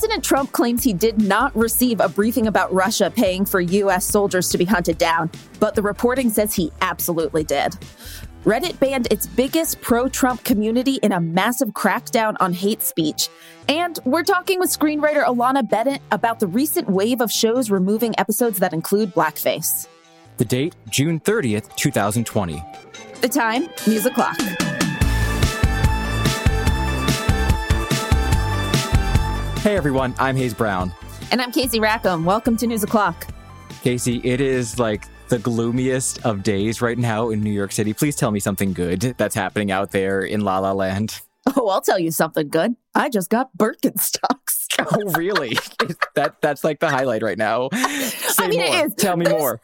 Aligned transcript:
President 0.00 0.24
Trump 0.24 0.52
claims 0.52 0.82
he 0.82 0.94
did 0.94 1.20
not 1.20 1.54
receive 1.54 2.00
a 2.00 2.08
briefing 2.08 2.46
about 2.46 2.72
Russia 2.72 3.12
paying 3.14 3.44
for 3.44 3.60
U.S. 3.60 4.06
soldiers 4.06 4.48
to 4.48 4.56
be 4.56 4.64
hunted 4.64 4.96
down, 4.96 5.30
but 5.58 5.74
the 5.74 5.82
reporting 5.82 6.30
says 6.30 6.54
he 6.54 6.72
absolutely 6.80 7.44
did. 7.44 7.76
Reddit 8.46 8.80
banned 8.80 9.08
its 9.12 9.26
biggest 9.26 9.78
pro 9.82 10.08
Trump 10.08 10.42
community 10.42 10.94
in 11.02 11.12
a 11.12 11.20
massive 11.20 11.72
crackdown 11.72 12.34
on 12.40 12.54
hate 12.54 12.80
speech. 12.80 13.28
And 13.68 13.98
we're 14.06 14.22
talking 14.22 14.58
with 14.58 14.70
screenwriter 14.70 15.22
Alanna 15.22 15.68
Bennett 15.68 16.00
about 16.12 16.40
the 16.40 16.46
recent 16.46 16.88
wave 16.88 17.20
of 17.20 17.30
shows 17.30 17.70
removing 17.70 18.18
episodes 18.18 18.58
that 18.60 18.72
include 18.72 19.12
blackface. 19.12 19.86
The 20.38 20.46
date, 20.46 20.76
June 20.88 21.20
30th, 21.20 21.76
2020. 21.76 22.64
The 23.20 23.28
time, 23.28 23.68
News 23.86 24.06
O'Clock. 24.06 24.38
Hey 29.60 29.76
everyone, 29.76 30.14
I'm 30.18 30.36
Hayes 30.36 30.54
Brown. 30.54 30.90
And 31.30 31.42
I'm 31.42 31.52
Casey 31.52 31.80
Rackham. 31.80 32.24
Welcome 32.24 32.56
to 32.56 32.66
News 32.66 32.82
O'Clock. 32.82 33.26
Casey, 33.82 34.16
it 34.24 34.40
is 34.40 34.78
like 34.78 35.04
the 35.28 35.38
gloomiest 35.38 36.24
of 36.24 36.42
days 36.42 36.80
right 36.80 36.96
now 36.96 37.28
in 37.28 37.42
New 37.42 37.52
York 37.52 37.70
City. 37.70 37.92
Please 37.92 38.16
tell 38.16 38.30
me 38.30 38.40
something 38.40 38.72
good 38.72 39.14
that's 39.18 39.34
happening 39.34 39.70
out 39.70 39.90
there 39.90 40.22
in 40.22 40.40
La 40.40 40.60
La 40.60 40.72
Land. 40.72 41.20
Oh, 41.56 41.68
I'll 41.68 41.82
tell 41.82 41.98
you 41.98 42.10
something 42.10 42.48
good. 42.48 42.74
I 42.94 43.10
just 43.10 43.28
got 43.28 43.50
Birkenstocks. 43.54 44.66
oh, 44.78 45.12
really? 45.12 45.58
that 46.14 46.40
that's 46.40 46.64
like 46.64 46.80
the 46.80 46.88
highlight 46.88 47.22
right 47.22 47.36
now. 47.36 47.68
Say 47.70 48.44
I 48.44 48.48
mean, 48.48 48.60
more. 48.60 48.66
it 48.66 48.86
is. 48.86 48.94
Tell 48.94 49.16
me 49.18 49.26
there's, 49.26 49.38
more. 49.38 49.60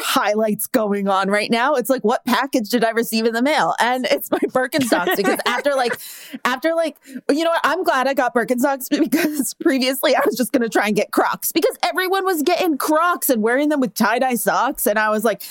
There's 0.00 0.06
no 0.08 0.20
other 0.20 0.30
highlights 0.30 0.66
going 0.66 1.08
on 1.08 1.28
right 1.28 1.50
now. 1.50 1.74
It's 1.74 1.90
like, 1.90 2.02
what 2.02 2.24
package 2.24 2.70
did 2.70 2.84
I 2.84 2.90
receive 2.90 3.26
in 3.26 3.32
the 3.32 3.42
mail? 3.42 3.74
And 3.78 4.06
it's 4.06 4.30
my 4.30 4.38
Birkenstocks 4.38 5.16
because 5.16 5.38
after 5.46 5.74
like, 5.74 5.98
after 6.44 6.74
like, 6.74 6.96
you 7.30 7.44
know 7.44 7.50
what? 7.50 7.60
I'm 7.64 7.84
glad 7.84 8.06
I 8.06 8.14
got 8.14 8.34
Birkenstocks 8.34 8.88
because 9.10 9.54
previously 9.54 10.14
I 10.14 10.20
was 10.24 10.36
just 10.36 10.52
going 10.52 10.62
to 10.62 10.68
try 10.68 10.86
and 10.86 10.96
get 10.96 11.10
Crocs 11.10 11.52
because 11.52 11.76
everyone 11.82 12.24
was 12.24 12.42
getting 12.42 12.78
Crocs 12.78 13.30
and 13.30 13.42
wearing 13.42 13.68
them 13.68 13.80
with 13.80 13.94
tie 13.94 14.18
dye 14.18 14.34
socks. 14.34 14.86
And 14.86 14.98
I 14.98 15.10
was 15.10 15.24
like, 15.24 15.42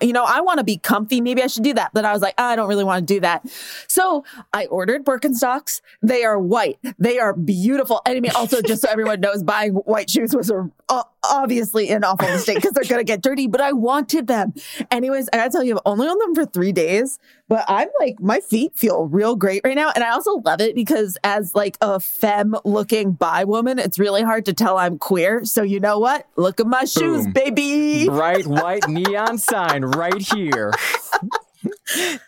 you 0.00 0.12
know, 0.12 0.24
I 0.24 0.40
want 0.40 0.58
to 0.58 0.64
be 0.64 0.78
comfy. 0.78 1.20
Maybe 1.20 1.42
I 1.42 1.46
should 1.46 1.64
do 1.64 1.74
that. 1.74 1.90
But 1.92 2.04
I 2.04 2.12
was 2.12 2.22
like, 2.22 2.34
I 2.38 2.56
don't 2.56 2.68
really 2.68 2.84
want 2.84 3.06
to 3.06 3.14
do 3.14 3.20
that. 3.20 3.48
So 3.88 4.24
I 4.52 4.66
ordered 4.66 5.04
Birkenstocks. 5.04 5.80
They 6.02 6.24
are 6.24 6.38
white. 6.38 6.78
They 6.98 7.18
are 7.18 7.34
beautiful. 7.34 8.00
And 8.06 8.16
I 8.16 8.20
mean, 8.20 8.32
also 8.34 8.62
just 8.62 8.82
so 8.82 8.88
everyone 8.90 9.20
knows, 9.20 9.42
buying 9.42 9.74
white 9.74 10.10
shoes 10.10 10.34
was 10.34 10.50
a, 10.50 10.70
uh, 10.88 11.02
obviously 11.28 11.88
an 11.90 12.04
awful 12.04 12.28
mistake 12.28 12.56
because 12.56 12.72
they're 12.72 12.84
gonna 12.84 13.04
get 13.04 13.22
dirty. 13.22 13.46
But 13.46 13.60
I 13.60 13.72
wanted 13.72 14.26
them. 14.26 14.54
Anyways, 14.90 15.28
I 15.32 15.36
gotta 15.38 15.50
tell 15.50 15.64
you, 15.64 15.76
I've 15.76 15.82
only 15.84 16.08
owned 16.08 16.20
them 16.20 16.34
for 16.34 16.46
three 16.46 16.72
days, 16.72 17.18
but 17.48 17.64
I'm 17.68 17.88
like, 18.00 18.20
my 18.20 18.40
feet 18.40 18.76
feel 18.76 19.06
real 19.06 19.36
great 19.36 19.62
right 19.64 19.76
now, 19.76 19.90
and 19.94 20.02
I 20.04 20.10
also 20.10 20.36
love 20.44 20.60
it 20.60 20.74
because 20.74 21.16
as 21.24 21.54
like 21.54 21.76
a 21.80 22.00
femme-looking 22.00 23.12
bi 23.12 23.44
woman, 23.44 23.78
it's 23.78 23.98
really 23.98 24.22
hard 24.22 24.46
to 24.46 24.52
tell 24.52 24.78
I'm 24.78 24.98
queer. 24.98 25.44
So 25.44 25.62
you 25.62 25.80
know 25.80 25.98
what? 25.98 26.26
Look 26.36 26.60
at 26.60 26.66
my 26.66 26.84
shoes, 26.84 27.26
baby. 27.28 28.06
Bright 28.06 28.46
white 28.46 28.88
neon 28.88 29.38
sign 29.38 29.84
right 29.84 30.20
here. 30.34 30.72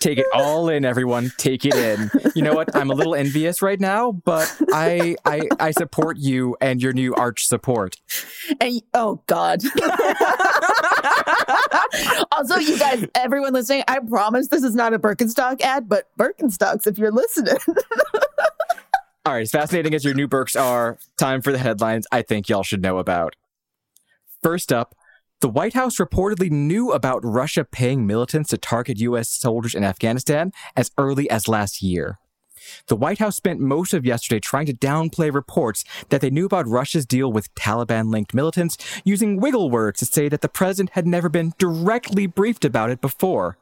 Take 0.01 0.19
it 0.19 0.27
all 0.35 0.69
in, 0.69 0.85
everyone. 0.85 1.33
Take 1.39 1.65
it 1.65 1.75
in. 1.75 2.11
You 2.35 2.43
know 2.43 2.55
what? 2.55 2.75
I'm 2.75 2.91
a 2.91 2.95
little 2.95 3.15
envious 3.15 3.63
right 3.63 3.79
now, 3.79 4.13
but 4.13 4.53
I 4.73 5.17
I, 5.25 5.49
I 5.61 5.71
support 5.71 6.19
you 6.19 6.57
and 6.61 6.83
your 6.83 6.93
new 6.93 7.15
arch 7.15 7.47
support. 7.47 7.97
And 8.61 8.83
oh 8.93 9.23
god. 9.27 9.63
also, 12.33 12.57
you 12.57 12.79
guys, 12.79 13.07
everyone 13.15 13.53
listening, 13.53 13.85
I 13.89 14.01
promise 14.01 14.49
this 14.49 14.65
is 14.65 14.75
not 14.75 14.93
a 14.93 14.99
Birkenstock 14.99 15.61
ad, 15.61 15.89
but 15.89 16.09
Birkenstocks, 16.19 16.87
if 16.87 16.99
you're 16.99 17.13
listening. 17.13 17.59
All 19.27 19.33
right, 19.33 19.43
as 19.43 19.51
fascinating 19.51 19.95
as 19.95 20.05
your 20.05 20.15
new 20.15 20.29
Berks 20.29 20.55
are, 20.55 20.99
time 21.17 21.41
for 21.41 21.53
the 21.53 21.59
headlines 21.59 22.07
I 22.13 22.23
think 22.23 22.49
y'all 22.49 22.63
should 22.63 22.83
know 22.83 22.99
about. 22.99 23.37
First 24.43 24.73
up, 24.73 24.95
the 25.45 25.51
White 25.51 25.75
House 25.75 25.99
reportedly 25.99 26.51
knew 26.51 26.91
about 26.91 27.23
Russia 27.23 27.67
paying 27.67 28.07
militants 28.07 28.49
to 28.49 28.57
target 28.57 28.99
U.S. 29.01 29.29
soldiers 29.29 29.75
in 29.75 29.85
Afghanistan 29.85 30.55
as 30.75 30.91
early 30.97 31.29
as 31.29 31.49
last 31.49 31.83
year. 31.83 32.19
The 32.87 32.97
White 32.97 33.19
House 33.19 33.37
spent 33.37 33.61
most 33.61 33.93
of 33.93 34.07
yesterday 34.07 34.41
trying 34.41 34.65
to 34.65 34.73
downplay 34.73 35.31
reports 35.31 35.85
that 36.09 36.23
they 36.23 36.31
knew 36.31 36.47
about 36.47 36.67
Russia's 36.67 37.05
deal 37.05 37.31
with 37.31 37.55
Taliban 37.57 38.11
linked 38.11 38.33
militants, 38.33 38.79
using 39.05 39.39
wiggle 39.39 39.69
words 39.69 39.99
to 39.99 40.07
say 40.07 40.31
that 40.31 40.41
the 40.41 40.49
president 40.49 40.93
had 40.95 41.07
never 41.07 41.29
been 41.29 41.53
directly 41.59 42.27
briefed 42.27 42.65
about 42.65 42.89
it 42.89 43.03
before. 43.03 43.59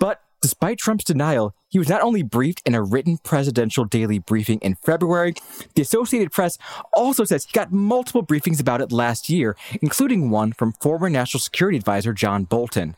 But 0.00 0.22
despite 0.42 0.78
Trump's 0.78 1.04
denial, 1.04 1.54
he 1.70 1.78
was 1.78 1.88
not 1.88 2.02
only 2.02 2.22
briefed 2.22 2.60
in 2.66 2.74
a 2.74 2.82
written 2.82 3.16
presidential 3.16 3.84
daily 3.84 4.18
briefing 4.18 4.58
in 4.58 4.74
February, 4.74 5.34
the 5.74 5.82
Associated 5.82 6.32
Press 6.32 6.58
also 6.92 7.24
says 7.24 7.44
he 7.44 7.52
got 7.52 7.72
multiple 7.72 8.26
briefings 8.26 8.60
about 8.60 8.82
it 8.82 8.92
last 8.92 9.30
year, 9.30 9.56
including 9.80 10.28
one 10.28 10.52
from 10.52 10.74
former 10.74 11.08
National 11.08 11.40
Security 11.40 11.78
Advisor 11.78 12.12
John 12.12 12.44
Bolton. 12.44 12.96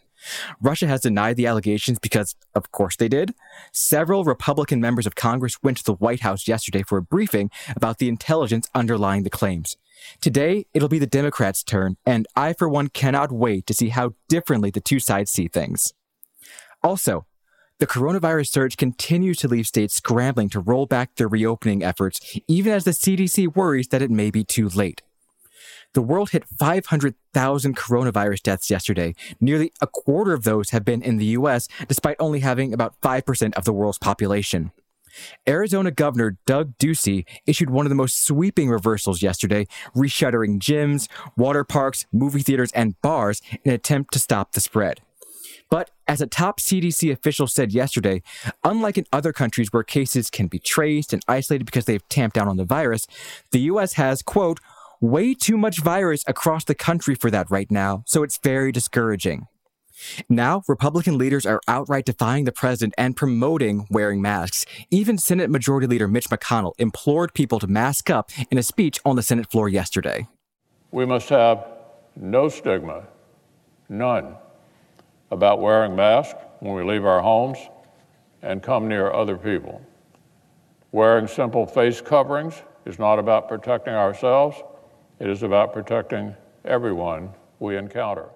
Russia 0.61 0.87
has 0.87 1.03
denied 1.03 1.37
the 1.37 1.47
allegations 1.47 1.99
because, 1.99 2.35
of 2.55 2.73
course, 2.73 2.97
they 2.97 3.09
did. 3.09 3.35
Several 3.73 4.25
Republican 4.25 4.81
members 4.81 5.07
of 5.07 5.15
Congress 5.15 5.63
went 5.63 5.77
to 5.77 5.85
the 5.85 5.95
White 5.95 6.21
House 6.21 6.49
yesterday 6.49 6.83
for 6.83 6.99
a 6.99 7.03
briefing 7.03 7.51
about 7.77 7.99
the 7.99 8.09
intelligence 8.09 8.69
underlying 8.75 9.23
the 9.23 9.31
claims. 9.31 9.77
Today, 10.21 10.67
it'll 10.75 10.89
be 10.89 10.99
the 10.99 11.07
Democrats' 11.07 11.63
turn, 11.63 11.97
and 12.05 12.27
I, 12.35 12.53
for 12.55 12.69
one, 12.69 12.89
cannot 12.89 13.33
wait 13.33 13.67
to 13.67 13.75
see 13.75 13.91
how 13.91 14.15
differently 14.29 14.71
the 14.71 14.81
two 14.81 14.99
sides 14.99 15.31
see 15.31 15.49
things. 15.49 15.93
Also, 16.83 17.27
the 17.79 17.87
coronavirus 17.87 18.49
surge 18.49 18.77
continues 18.77 19.39
to 19.39 19.49
leave 19.49 19.67
states 19.67 19.95
scrambling 19.95 20.49
to 20.51 20.61
roll 20.61 20.87
back 20.87 21.17
their 21.17 21.29
reopening 21.29 21.83
efforts, 21.83 22.21
even 22.47 22.73
as 22.73 22.85
the 22.85 22.93
CDC 22.93 23.55
worries 23.57 23.89
that 23.89 24.03
it 24.03 24.11
may 24.11 24.31
be 24.31 24.45
too 24.45 24.69
late. 24.69 25.03
The 25.95 26.03
world 26.03 26.31
hit 26.31 26.45
500,000 26.59 27.77
coronavirus 27.77 28.43
deaths 28.43 28.71
yesterday. 28.71 29.15
Nearly 29.41 29.73
a 29.81 29.87
quarter 29.87 30.33
of 30.33 30.45
those 30.45 30.71
have 30.71 30.85
been 30.85 31.03
in 31.03 31.19
the 31.19 31.27
US, 31.27 31.69
despite 31.87 32.17
only 32.19 32.41
having 32.41 32.73
about 32.73 33.01
5% 33.01 33.55
of 33.55 33.65
the 33.65 33.73
world's 33.73 33.99
population. 33.99 34.73
Arizona 35.49 35.93
Governor 35.93 36.37
Doug 36.47 36.77
Ducey 36.79 37.25
issued 37.47 37.71
one 37.71 37.87
of 37.87 37.91
the 37.91 37.97
most 37.97 38.27
sweeping 38.27 38.69
reversals 38.69 39.23
yesterday, 39.23 39.67
reshuttering 39.95 40.59
gyms, 40.59 41.09
water 41.37 41.63
parks, 41.63 42.07
movie 42.13 42.43
theaters, 42.43 42.73
and 42.73 43.01
bars 43.01 43.41
in 43.63 43.71
an 43.71 43.75
attempt 43.75 44.13
to 44.13 44.19
stop 44.19 44.53
the 44.53 44.61
spread. 44.61 45.01
But 45.71 45.91
as 46.07 46.21
a 46.21 46.27
top 46.27 46.61
CDC 46.61 47.11
official 47.11 47.47
said 47.47 47.73
yesterday, 47.73 48.23
unlike 48.63 48.99
in 48.99 49.07
other 49.13 49.33
countries 49.33 49.73
where 49.73 49.83
cases 49.83 50.31
can 50.31 50.47
be 50.47 50.59
traced 50.59 51.13
and 51.13 51.23
isolated 51.27 51.65
because 51.65 51.87
they've 51.87 52.09
tamped 52.09 52.37
down 52.37 52.49
on 52.49 52.57
the 52.57 52.65
virus, 52.65 53.07
the 53.51 53.61
US 53.61 53.95
has, 53.95 54.23
quote, 54.23 54.61
way 55.01 55.35
too 55.35 55.57
much 55.57 55.81
virus 55.81 56.25
across 56.27 56.65
the 56.65 56.75
country 56.75 57.15
for 57.15 57.31
that 57.31 57.51
right 57.51 57.71
now, 57.71 58.05
so 58.07 58.23
it's 58.23 58.39
very 58.39 58.73
discouraging. 58.73 59.47
Now, 60.29 60.63
Republican 60.67 61.19
leaders 61.19 61.47
are 61.47 61.61
outright 61.69 62.05
defying 62.05 62.45
the 62.45 62.53
president 62.53 62.95
and 62.99 63.17
promoting 63.17 63.87
wearing 63.91 64.21
masks. 64.21 64.67
Even 64.91 65.19
Senate 65.19 65.51
Majority 65.51 65.87
Leader 65.87 66.09
Mitch 66.09 66.29
McConnell 66.29 66.73
implored 66.79 67.33
people 67.33 67.59
to 67.61 67.67
mask 67.67 68.11
up 68.11 68.31
in 68.51 68.59
a 68.59 68.63
speech 68.63 69.01
on 69.05 69.17
the 69.17 69.23
Senate 69.23 69.51
floor 69.51 69.69
yesterday. 69.69 70.27
We 70.91 71.07
must 71.07 71.29
have 71.29 71.65
no 72.17 72.49
stigma, 72.49 73.05
none, 73.89 74.37
about 75.35 75.61
wearing 75.61 75.95
masks 75.95 76.41
when 76.61 76.75
we 76.75 76.83
leave 76.85 77.05
our 77.05 77.21
homes 77.21 77.59
and 78.43 78.63
come 78.63 78.89
near 78.89 79.13
other 79.13 79.37
people. 79.37 79.85
Wearing 80.93 81.27
simple 81.27 81.67
face 81.67 82.01
coverings 82.01 82.63
is 82.87 82.99
not 82.99 83.19
about 83.19 83.49
protecting 83.49 83.95
ourselves, 83.95 84.63
it 85.19 85.29
is 85.29 85.43
about 85.43 85.73
protecting 85.73 86.35
everyone 86.65 87.31
we 87.59 87.77
encounter. 87.77 88.29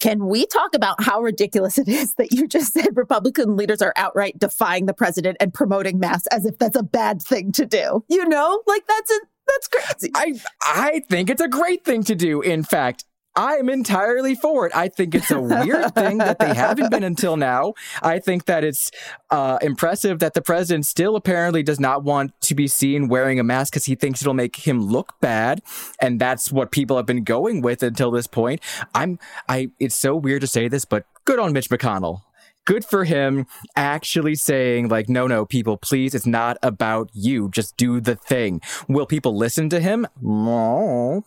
Can 0.00 0.26
we 0.26 0.46
talk 0.46 0.74
about 0.74 1.00
how 1.00 1.20
ridiculous 1.20 1.78
it 1.78 1.86
is 1.86 2.14
that 2.14 2.32
you 2.32 2.48
just 2.48 2.72
said 2.72 2.88
Republican 2.96 3.56
leaders 3.56 3.80
are 3.82 3.92
outright 3.96 4.38
defying 4.38 4.86
the 4.86 4.94
president 4.94 5.36
and 5.38 5.54
promoting 5.54 6.00
masks 6.00 6.26
as 6.32 6.44
if 6.44 6.58
that's 6.58 6.76
a 6.76 6.82
bad 6.82 7.22
thing 7.22 7.52
to 7.52 7.66
do? 7.66 8.04
You 8.08 8.26
know, 8.26 8.62
like 8.66 8.86
that's 8.86 9.10
a 9.10 9.20
that's 9.46 9.68
crazy. 9.68 10.10
I 10.14 10.40
I 10.62 11.02
think 11.08 11.30
it's 11.30 11.42
a 11.42 11.48
great 11.48 11.84
thing 11.84 12.02
to 12.04 12.14
do. 12.14 12.40
In 12.40 12.64
fact, 12.64 13.04
I'm 13.34 13.68
entirely 13.68 14.34
for 14.34 14.66
it. 14.66 14.76
I 14.76 14.88
think 14.88 15.14
it's 15.14 15.30
a 15.30 15.40
weird 15.40 15.94
thing 15.94 16.18
that 16.18 16.38
they 16.38 16.54
haven't 16.54 16.90
been 16.90 17.02
until 17.02 17.36
now. 17.36 17.74
I 18.02 18.18
think 18.18 18.44
that 18.44 18.62
it's 18.62 18.90
uh, 19.30 19.58
impressive 19.62 20.18
that 20.18 20.34
the 20.34 20.42
president 20.42 20.86
still 20.86 21.16
apparently 21.16 21.62
does 21.62 21.80
not 21.80 22.04
want 22.04 22.38
to 22.42 22.54
be 22.54 22.68
seen 22.68 23.08
wearing 23.08 23.40
a 23.40 23.44
mask 23.44 23.72
because 23.72 23.86
he 23.86 23.94
thinks 23.94 24.20
it'll 24.20 24.34
make 24.34 24.56
him 24.56 24.80
look 24.80 25.14
bad, 25.20 25.62
and 26.00 26.20
that's 26.20 26.52
what 26.52 26.70
people 26.70 26.96
have 26.96 27.06
been 27.06 27.24
going 27.24 27.62
with 27.62 27.82
until 27.82 28.10
this 28.10 28.26
point. 28.26 28.60
I'm 28.94 29.18
I. 29.48 29.70
It's 29.80 29.96
so 29.96 30.14
weird 30.14 30.42
to 30.42 30.46
say 30.46 30.68
this, 30.68 30.84
but 30.84 31.06
good 31.24 31.38
on 31.38 31.52
Mitch 31.52 31.70
McConnell 31.70 32.22
good 32.64 32.84
for 32.84 33.04
him 33.04 33.46
actually 33.74 34.34
saying 34.34 34.88
like 34.88 35.08
no 35.08 35.26
no 35.26 35.44
people 35.44 35.76
please 35.76 36.14
it's 36.14 36.26
not 36.26 36.56
about 36.62 37.10
you 37.12 37.48
just 37.48 37.76
do 37.76 38.00
the 38.00 38.14
thing 38.14 38.60
will 38.88 39.06
people 39.06 39.36
listen 39.36 39.68
to 39.68 39.80
him 39.80 40.06
no 40.20 41.24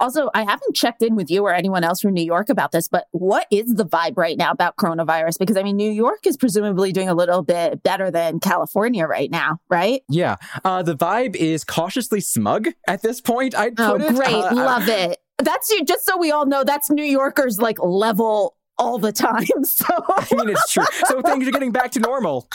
Also, 0.00 0.30
I 0.34 0.42
haven't 0.44 0.74
checked 0.74 1.02
in 1.02 1.16
with 1.16 1.30
you 1.30 1.42
or 1.44 1.54
anyone 1.54 1.84
else 1.84 2.00
from 2.00 2.12
New 2.12 2.24
York 2.24 2.48
about 2.48 2.72
this, 2.72 2.88
but 2.88 3.06
what 3.12 3.46
is 3.50 3.74
the 3.74 3.84
vibe 3.84 4.16
right 4.16 4.36
now 4.36 4.50
about 4.50 4.76
coronavirus? 4.76 5.38
Because 5.38 5.56
I 5.56 5.62
mean, 5.62 5.76
New 5.76 5.90
York 5.90 6.26
is 6.26 6.36
presumably 6.36 6.92
doing 6.92 7.08
a 7.08 7.14
little 7.14 7.42
bit 7.42 7.82
better 7.82 8.10
than 8.10 8.40
California 8.40 9.06
right 9.06 9.30
now, 9.30 9.58
right? 9.68 10.02
Yeah. 10.08 10.36
Uh, 10.64 10.82
the 10.82 10.96
vibe 10.96 11.36
is 11.36 11.64
cautiously 11.64 12.20
smug 12.20 12.68
at 12.88 13.02
this 13.02 13.20
point. 13.20 13.54
I'd 13.56 13.78
Oh, 13.78 13.92
put 13.98 14.02
it. 14.02 14.14
great. 14.14 14.34
Uh, 14.34 14.54
Love 14.54 14.88
it. 14.88 15.18
That's 15.38 15.70
just 15.84 16.06
so 16.06 16.16
we 16.16 16.30
all 16.30 16.46
know 16.46 16.64
that's 16.64 16.88
New 16.88 17.04
Yorkers 17.04 17.58
like 17.58 17.78
level 17.82 18.55
all 18.78 18.98
the 18.98 19.12
time. 19.12 19.46
So 19.66 19.86
I 20.08 20.26
mean, 20.34 20.50
it's 20.50 20.72
true. 20.72 20.84
So 21.06 21.20
things 21.24 21.46
are 21.46 21.50
getting 21.50 21.72
back 21.72 21.90
to 21.92 22.00
normal. 22.00 22.48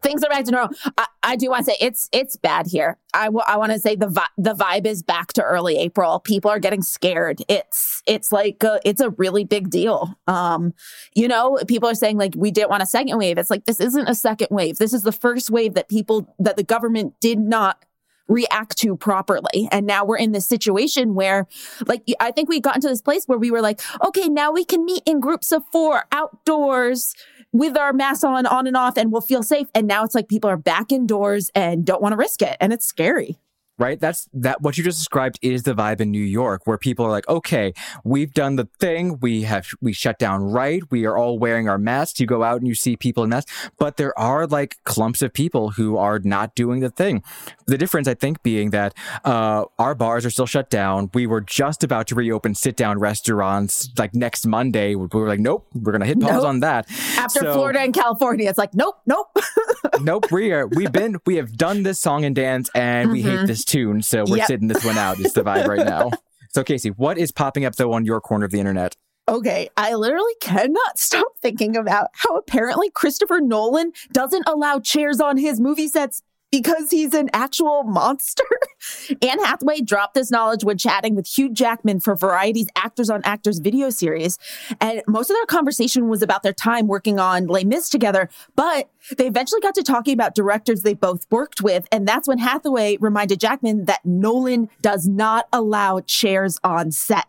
things 0.00 0.22
are 0.22 0.28
back 0.28 0.44
to 0.44 0.50
normal. 0.50 0.76
I, 0.96 1.06
I 1.22 1.36
do 1.36 1.50
want 1.50 1.64
to 1.64 1.72
say 1.72 1.76
it's 1.80 2.08
it's 2.12 2.36
bad 2.36 2.66
here. 2.66 2.98
I 3.14 3.28
want 3.28 3.72
to 3.72 3.78
say 3.78 3.96
the 3.96 4.08
vi- 4.08 4.26
the 4.36 4.54
vibe 4.54 4.86
is 4.86 5.02
back 5.02 5.32
to 5.34 5.42
early 5.42 5.76
April. 5.78 6.20
People 6.20 6.50
are 6.50 6.58
getting 6.58 6.82
scared. 6.82 7.42
It's 7.48 8.02
it's 8.06 8.32
like 8.32 8.62
a, 8.62 8.80
it's 8.84 9.00
a 9.00 9.10
really 9.10 9.44
big 9.44 9.70
deal. 9.70 10.14
Um, 10.26 10.74
you 11.14 11.26
know, 11.26 11.58
people 11.66 11.88
are 11.88 11.94
saying 11.94 12.18
like 12.18 12.34
we 12.36 12.50
didn't 12.50 12.70
want 12.70 12.82
a 12.82 12.86
second 12.86 13.18
wave. 13.18 13.38
It's 13.38 13.50
like 13.50 13.64
this 13.64 13.80
isn't 13.80 14.08
a 14.08 14.14
second 14.14 14.48
wave. 14.50 14.78
This 14.78 14.92
is 14.92 15.02
the 15.02 15.12
first 15.12 15.50
wave 15.50 15.74
that 15.74 15.88
people 15.88 16.34
that 16.38 16.56
the 16.56 16.64
government 16.64 17.14
did 17.20 17.38
not 17.38 17.84
react 18.28 18.78
to 18.78 18.96
properly. 18.96 19.68
And 19.70 19.86
now 19.86 20.04
we're 20.04 20.18
in 20.18 20.32
this 20.32 20.46
situation 20.46 21.14
where, 21.14 21.46
like, 21.86 22.02
I 22.20 22.30
think 22.30 22.48
we 22.48 22.60
got 22.60 22.76
into 22.76 22.88
this 22.88 23.02
place 23.02 23.24
where 23.26 23.38
we 23.38 23.50
were 23.50 23.60
like, 23.60 23.80
okay, 24.04 24.28
now 24.28 24.50
we 24.52 24.64
can 24.64 24.84
meet 24.84 25.02
in 25.06 25.20
groups 25.20 25.52
of 25.52 25.62
four 25.70 26.04
outdoors 26.12 27.14
with 27.52 27.76
our 27.76 27.92
masks 27.92 28.24
on, 28.24 28.46
on 28.46 28.66
and 28.66 28.76
off, 28.76 28.96
and 28.96 29.12
we'll 29.12 29.20
feel 29.20 29.42
safe. 29.42 29.68
And 29.74 29.86
now 29.86 30.04
it's 30.04 30.14
like 30.14 30.28
people 30.28 30.50
are 30.50 30.56
back 30.56 30.90
indoors 30.90 31.50
and 31.54 31.84
don't 31.84 32.02
want 32.02 32.12
to 32.12 32.16
risk 32.16 32.42
it. 32.42 32.56
And 32.60 32.72
it's 32.72 32.86
scary 32.86 33.38
right? 33.78 33.98
That's 34.00 34.28
that 34.32 34.60
what 34.62 34.76
you 34.78 34.84
just 34.84 34.98
described 34.98 35.38
is 35.42 35.62
the 35.64 35.74
vibe 35.74 36.00
in 36.00 36.10
new 36.10 36.22
york 36.22 36.62
where 36.66 36.78
people 36.78 37.04
are 37.04 37.10
like 37.10 37.28
okay 37.28 37.72
we've 38.04 38.32
done 38.34 38.56
the 38.56 38.68
thing. 38.80 39.18
We 39.20 39.42
have 39.42 39.66
we 39.80 39.92
shut 39.92 40.18
down 40.18 40.42
right. 40.44 40.82
We 40.90 41.04
are 41.06 41.16
all 41.16 41.38
wearing 41.38 41.68
our 41.68 41.78
masks. 41.78 42.20
You 42.20 42.26
go 42.26 42.42
out 42.42 42.58
and 42.58 42.68
you 42.68 42.74
see 42.74 42.96
people 42.96 43.24
in 43.24 43.30
masks. 43.30 43.52
But 43.78 43.96
there 43.96 44.16
are 44.18 44.46
like 44.46 44.76
clumps 44.84 45.22
of 45.22 45.32
people 45.32 45.70
who 45.70 45.96
are 45.96 46.18
not 46.20 46.54
doing 46.54 46.80
the 46.80 46.90
thing. 46.90 47.22
The 47.66 47.78
difference 47.78 48.06
i 48.08 48.14
think 48.14 48.42
being 48.42 48.70
that 48.70 48.94
uh, 49.24 49.64
our 49.78 49.94
bars 49.94 50.24
are 50.26 50.30
still 50.30 50.46
shut 50.46 50.70
down. 50.70 51.10
We 51.14 51.26
were 51.26 51.40
just 51.40 51.82
about 51.84 52.06
to 52.08 52.14
reopen 52.14 52.54
sit 52.54 52.76
down 52.76 52.98
restaurants 52.98 53.90
like 53.98 54.14
next 54.14 54.46
monday. 54.46 54.94
We 54.94 55.06
were 55.12 55.28
like 55.28 55.40
nope 55.40 55.66
we're 55.74 55.92
gonna 55.92 56.06
hit 56.06 56.20
pause 56.20 56.30
Nope. 56.42 56.44
on 56.46 56.60
that. 56.60 56.86
After 57.18 57.40
So- 57.40 57.54
Florida 57.54 57.80
and 57.80 57.94
California. 57.94 58.48
It's 58.48 58.58
like, 58.58 58.74
nope, 58.74 58.96
nope. 59.06 59.28
nope 60.00 60.30
we 60.32 60.52
are 60.52 60.66
we've 60.66 60.92
been 60.92 61.18
we 61.26 61.36
have 61.36 61.56
done 61.56 61.82
this 61.82 62.00
song 62.00 62.24
and 62.24 62.34
dance 62.34 62.70
and 62.74 63.10
we 63.10 63.22
hate 63.22 63.46
this 63.46 63.63
tune 63.64 64.02
so 64.02 64.24
we're 64.28 64.38
Yep. 64.38 64.46
sitting 64.46 64.68
this 64.68 64.84
one 64.84 64.98
out 64.98 65.18
is 65.20 65.32
the 65.32 65.42
vibe 65.42 65.66
right 65.66 65.86
now. 65.86 66.10
So 66.50 66.62
casey 66.62 66.90
what 66.90 67.18
is 67.18 67.32
popping 67.32 67.64
up 67.64 67.74
though 67.74 67.92
on 67.94 68.04
your 68.04 68.20
corner 68.20 68.44
of 68.44 68.52
the 68.52 68.60
internet? 68.60 68.94
Okay, 69.28 69.68
I 69.76 69.94
literally 69.94 70.34
cannot 70.40 70.98
stop 70.98 71.26
thinking 71.42 71.76
about 71.76 72.10
how 72.12 72.36
apparently 72.36 72.90
Christopher 72.90 73.40
Nolan 73.40 73.90
doesn't 74.12 74.46
allow 74.48 74.78
chairs 74.78 75.20
on 75.20 75.36
his 75.36 75.58
movie 75.58 75.88
sets 75.88 76.22
because 76.54 76.88
he's 76.92 77.14
an 77.14 77.28
actual 77.32 77.82
monster. 77.82 78.44
Anne 79.22 79.42
Hathaway 79.42 79.80
dropped 79.80 80.14
this 80.14 80.30
knowledge 80.30 80.62
when 80.62 80.78
chatting 80.78 81.16
with 81.16 81.26
Hugh 81.26 81.52
Jackman 81.52 81.98
for 81.98 82.14
Variety's 82.14 82.68
Actors 82.76 83.10
on 83.10 83.22
Actors 83.24 83.58
video 83.58 83.90
series. 83.90 84.38
And 84.80 85.02
most 85.08 85.30
of 85.30 85.36
their 85.36 85.46
conversation 85.46 86.08
was 86.08 86.22
about 86.22 86.44
their 86.44 86.52
time 86.52 86.86
working 86.86 87.18
on 87.18 87.48
Les 87.48 87.64
Mis 87.64 87.88
together, 87.88 88.28
but 88.54 88.88
they 89.18 89.26
eventually 89.26 89.60
got 89.62 89.74
to 89.74 89.82
talking 89.82 90.14
about 90.14 90.36
directors 90.36 90.82
they 90.82 90.94
both 90.94 91.26
worked 91.28 91.60
with. 91.60 91.88
And 91.90 92.06
that's 92.06 92.28
when 92.28 92.38
Hathaway 92.38 92.98
reminded 93.00 93.40
Jackman 93.40 93.86
that 93.86 94.04
Nolan 94.04 94.68
does 94.80 95.08
not 95.08 95.48
allow 95.52 96.02
chairs 96.02 96.60
on 96.62 96.92
set. 96.92 97.26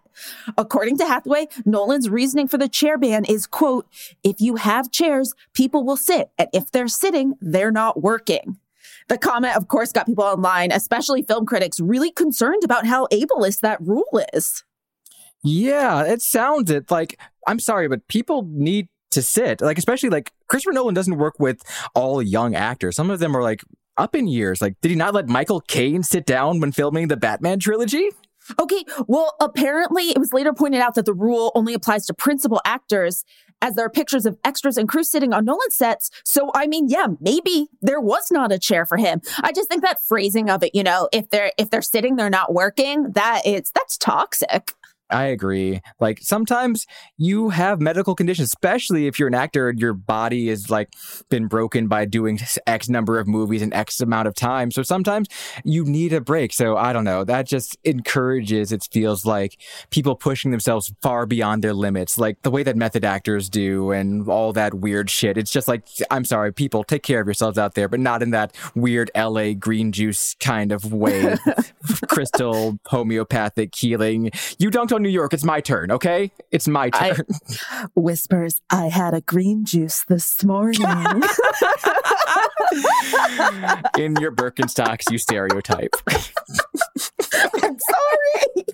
According 0.55 0.99
to 0.99 1.05
Hathaway, 1.05 1.47
Nolan's 1.65 2.09
reasoning 2.09 2.47
for 2.47 2.59
the 2.59 2.69
chair 2.69 2.99
ban 2.99 3.25
is, 3.25 3.47
quote, 3.47 3.87
if 4.23 4.39
you 4.39 4.57
have 4.57 4.91
chairs, 4.91 5.33
people 5.53 5.83
will 5.83 5.97
sit. 5.97 6.29
And 6.37 6.47
if 6.53 6.69
they're 6.69 6.87
sitting, 6.87 7.33
they're 7.41 7.71
not 7.71 8.03
working. 8.03 8.59
The 9.07 9.17
comment, 9.17 9.55
of 9.55 9.67
course, 9.67 9.91
got 9.91 10.07
people 10.07 10.23
online, 10.23 10.71
especially 10.71 11.21
film 11.21 11.45
critics, 11.45 11.79
really 11.79 12.11
concerned 12.11 12.63
about 12.63 12.85
how 12.87 13.05
ableist 13.07 13.59
that 13.61 13.79
rule 13.81 14.21
is. 14.33 14.63
yeah 15.43 16.03
it 16.03 16.21
sounds 16.21 16.71
it 16.71 16.89
like 16.89 17.19
i'm 17.47 17.59
sorry 17.59 17.87
but 17.87 18.07
people 18.07 18.47
need 18.51 18.87
to 19.11 19.21
sit 19.21 19.61
like 19.61 19.77
especially 19.77 20.09
like 20.09 20.31
christopher 20.47 20.73
nolan 20.73 20.95
doesn't 20.95 21.17
work 21.17 21.35
with 21.39 21.61
all 21.93 22.21
young 22.21 22.55
actors. 22.55 22.95
Some 22.95 23.11
of 23.11 23.19
them 23.19 23.35
are 23.37 23.43
like 23.43 23.61
up 23.97 24.15
in 24.15 24.27
years. 24.27 24.61
Like 24.61 24.75
did 24.81 24.89
he 24.89 24.97
not 24.97 25.13
let 25.13 25.27
michael 25.29 25.61
caine 25.61 26.03
sit 26.03 26.25
down 26.25 26.59
when 26.59 26.71
filming 26.71 27.07
the 27.09 27.17
batman 27.17 27.59
trilogy? 27.59 28.09
Okay, 28.59 28.83
well, 29.07 29.35
apparently 29.39 30.03
it 30.09 30.19
was 30.19 30.31
later 30.31 30.53
pointed 30.53 30.79
out 30.79 30.93
that 30.95 31.05
the 31.05 31.15
rule 31.15 31.51
only 31.55 31.73
applies 31.73 32.05
to 32.05 32.13
principal 32.13 32.61
actors, 32.63 33.23
as 33.65 33.73
there 33.73 33.85
are 33.85 33.89
pictures 33.89 34.27
of 34.27 34.37
extras 34.43 34.77
and 34.77 34.87
crew 34.87 35.03
sitting 35.03 35.33
on 35.33 35.43
Nolan 35.43 35.71
sets. 35.71 36.11
So, 36.23 36.51
I 36.53 36.67
mean, 36.67 36.87
yeah, 36.87 37.07
maybe 37.19 37.67
there 37.81 37.99
was 37.99 38.29
not 38.29 38.51
a 38.51 38.59
chair 38.59 38.85
for 38.85 38.95
him. 38.95 39.21
I 39.41 39.51
just 39.51 39.69
think 39.69 39.81
that 39.81 39.99
phrasing 39.99 40.51
of 40.51 40.61
it, 40.61 40.75
you 40.75 40.83
know, 40.83 41.09
if 41.11 41.31
they're 41.31 41.51
if 41.57 41.71
they're 41.71 41.81
sitting, 41.81 42.15
they're 42.15 42.29
not 42.29 42.53
working. 42.53 43.11
That 43.13 43.41
it's 43.43 43.71
that's 43.71 43.97
toxic. 43.97 44.73
I 45.09 45.25
agree. 45.25 45.81
Like 45.99 46.19
sometimes 46.21 46.85
you 47.17 47.49
have 47.49 47.79
medical 47.79 48.15
conditions, 48.15 48.49
especially 48.49 49.05
if 49.05 49.19
you're 49.19 49.27
an 49.27 49.35
actor 49.35 49.69
and 49.69 49.79
your 49.79 49.93
body 49.93 50.49
is 50.49 50.69
like 50.71 50.89
been 51.29 51.47
broken 51.47 51.87
by 51.87 52.05
doing 52.05 52.39
X 52.65 52.89
number 52.89 53.19
of 53.19 53.27
movies 53.27 53.61
in 53.61 53.71
X 53.71 54.01
amount 54.01 54.27
of 54.27 54.33
time. 54.33 54.71
So 54.71 54.81
sometimes 54.81 55.27
you 55.63 55.85
need 55.85 56.11
a 56.11 56.21
break. 56.21 56.53
So 56.53 56.75
I 56.75 56.91
don't 56.91 57.03
know. 57.03 57.23
That 57.23 57.47
just 57.47 57.77
encourages, 57.83 58.71
it 58.71 58.87
feels 58.91 59.25
like 59.25 59.61
people 59.91 60.15
pushing 60.15 60.49
themselves 60.51 60.91
far 61.01 61.27
beyond 61.27 61.63
their 61.63 61.73
limits, 61.73 62.17
like 62.17 62.41
the 62.41 62.51
way 62.51 62.63
that 62.63 62.75
method 62.75 63.05
actors 63.05 63.47
do 63.47 63.91
and 63.91 64.27
all 64.27 64.53
that 64.53 64.73
weird 64.73 65.11
shit. 65.11 65.37
It's 65.37 65.51
just 65.51 65.67
like, 65.67 65.87
I'm 66.09 66.25
sorry, 66.25 66.51
people 66.51 66.83
take 66.83 67.03
care 67.03 67.21
of 67.21 67.27
yourselves 67.27 67.59
out 67.59 67.75
there, 67.75 67.87
but 67.87 67.99
not 67.99 68.23
in 68.23 68.31
that 68.31 68.55
weird 68.73 69.11
LA 69.15 69.53
green 69.53 69.91
juice 69.91 70.35
kind 70.39 70.71
of 70.71 70.91
way. 70.91 71.37
Crystal 72.09 72.79
homeopathic 72.87 73.75
healing. 73.75 74.31
You 74.57 74.71
dunked 74.71 74.95
on 74.95 75.04
New 75.05 75.11
York. 75.11 75.33
It's 75.33 75.43
my 75.43 75.61
turn, 75.61 75.91
okay? 75.91 76.31
It's 76.51 76.67
my 76.67 76.89
I- 76.93 77.11
turn. 77.11 77.27
Whispers, 77.95 78.61
I 78.71 78.87
had 78.87 79.13
a 79.13 79.21
green 79.21 79.63
juice 79.63 80.03
this 80.07 80.43
morning. 80.43 80.81
In 83.97 84.15
your 84.15 84.31
Birkenstocks, 84.31 85.11
you 85.11 85.19
stereotype. 85.19 85.95
I'm 87.61 87.77
sorry. 87.79 88.65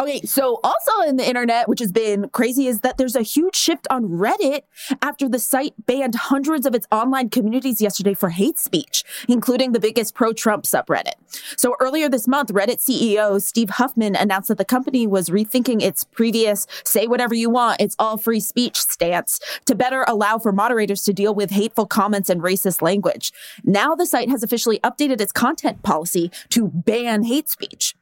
Okay, 0.00 0.20
so 0.22 0.60
also 0.62 1.08
in 1.08 1.16
the 1.16 1.28
internet, 1.28 1.68
which 1.68 1.80
has 1.80 1.90
been 1.90 2.28
crazy, 2.28 2.68
is 2.68 2.80
that 2.80 2.98
there's 2.98 3.16
a 3.16 3.22
huge 3.22 3.56
shift 3.56 3.84
on 3.90 4.04
Reddit 4.04 4.62
after 5.02 5.28
the 5.28 5.40
site 5.40 5.74
banned 5.86 6.14
hundreds 6.14 6.66
of 6.66 6.74
its 6.76 6.86
online 6.92 7.30
communities 7.30 7.80
yesterday 7.80 8.14
for 8.14 8.28
hate 8.28 8.58
speech, 8.58 9.02
including 9.28 9.72
the 9.72 9.80
biggest 9.80 10.14
pro 10.14 10.32
Trump 10.32 10.62
subreddit. 10.62 11.14
So 11.56 11.74
earlier 11.80 12.08
this 12.08 12.28
month, 12.28 12.52
Reddit 12.52 12.78
CEO 12.78 13.42
Steve 13.42 13.70
Huffman 13.70 14.14
announced 14.14 14.46
that 14.46 14.58
the 14.58 14.64
company 14.64 15.08
was 15.08 15.30
rethinking 15.30 15.82
its 15.82 16.04
previous 16.04 16.68
say 16.84 17.08
whatever 17.08 17.34
you 17.34 17.50
want, 17.50 17.80
it's 17.80 17.96
all 17.98 18.16
free 18.16 18.40
speech 18.40 18.76
stance 18.76 19.40
to 19.64 19.74
better 19.74 20.04
allow 20.06 20.38
for 20.38 20.52
moderators 20.52 21.02
to 21.04 21.12
deal 21.12 21.34
with 21.34 21.50
hateful 21.50 21.86
comments 21.86 22.30
and 22.30 22.40
racist 22.40 22.82
language. 22.82 23.32
Now 23.64 23.96
the 23.96 24.06
site 24.06 24.30
has 24.30 24.44
officially 24.44 24.78
updated 24.80 25.20
its 25.20 25.32
content 25.32 25.82
policy 25.82 26.30
to 26.50 26.68
ban 26.68 27.24
hate 27.24 27.48
speech. 27.48 27.96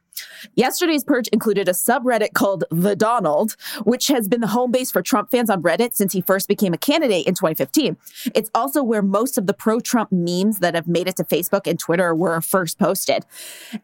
Yesterday's 0.55 1.03
purge 1.03 1.27
included 1.29 1.67
a 1.67 1.73
subreddit 1.73 2.33
called 2.33 2.63
The 2.71 2.95
Donald, 2.95 3.55
which 3.83 4.07
has 4.07 4.27
been 4.27 4.41
the 4.41 4.47
home 4.47 4.71
base 4.71 4.91
for 4.91 5.01
Trump 5.01 5.31
fans 5.31 5.49
on 5.49 5.61
Reddit 5.61 5.93
since 5.93 6.13
he 6.13 6.21
first 6.21 6.47
became 6.47 6.73
a 6.73 6.77
candidate 6.77 7.27
in 7.27 7.33
2015. 7.33 7.97
It's 8.35 8.49
also 8.53 8.83
where 8.83 9.01
most 9.01 9.37
of 9.37 9.47
the 9.47 9.53
pro 9.53 9.79
Trump 9.79 10.11
memes 10.11 10.59
that 10.59 10.75
have 10.75 10.87
made 10.87 11.07
it 11.07 11.15
to 11.17 11.23
Facebook 11.23 11.67
and 11.67 11.79
Twitter 11.79 12.13
were 12.13 12.41
first 12.41 12.79
posted. 12.79 13.25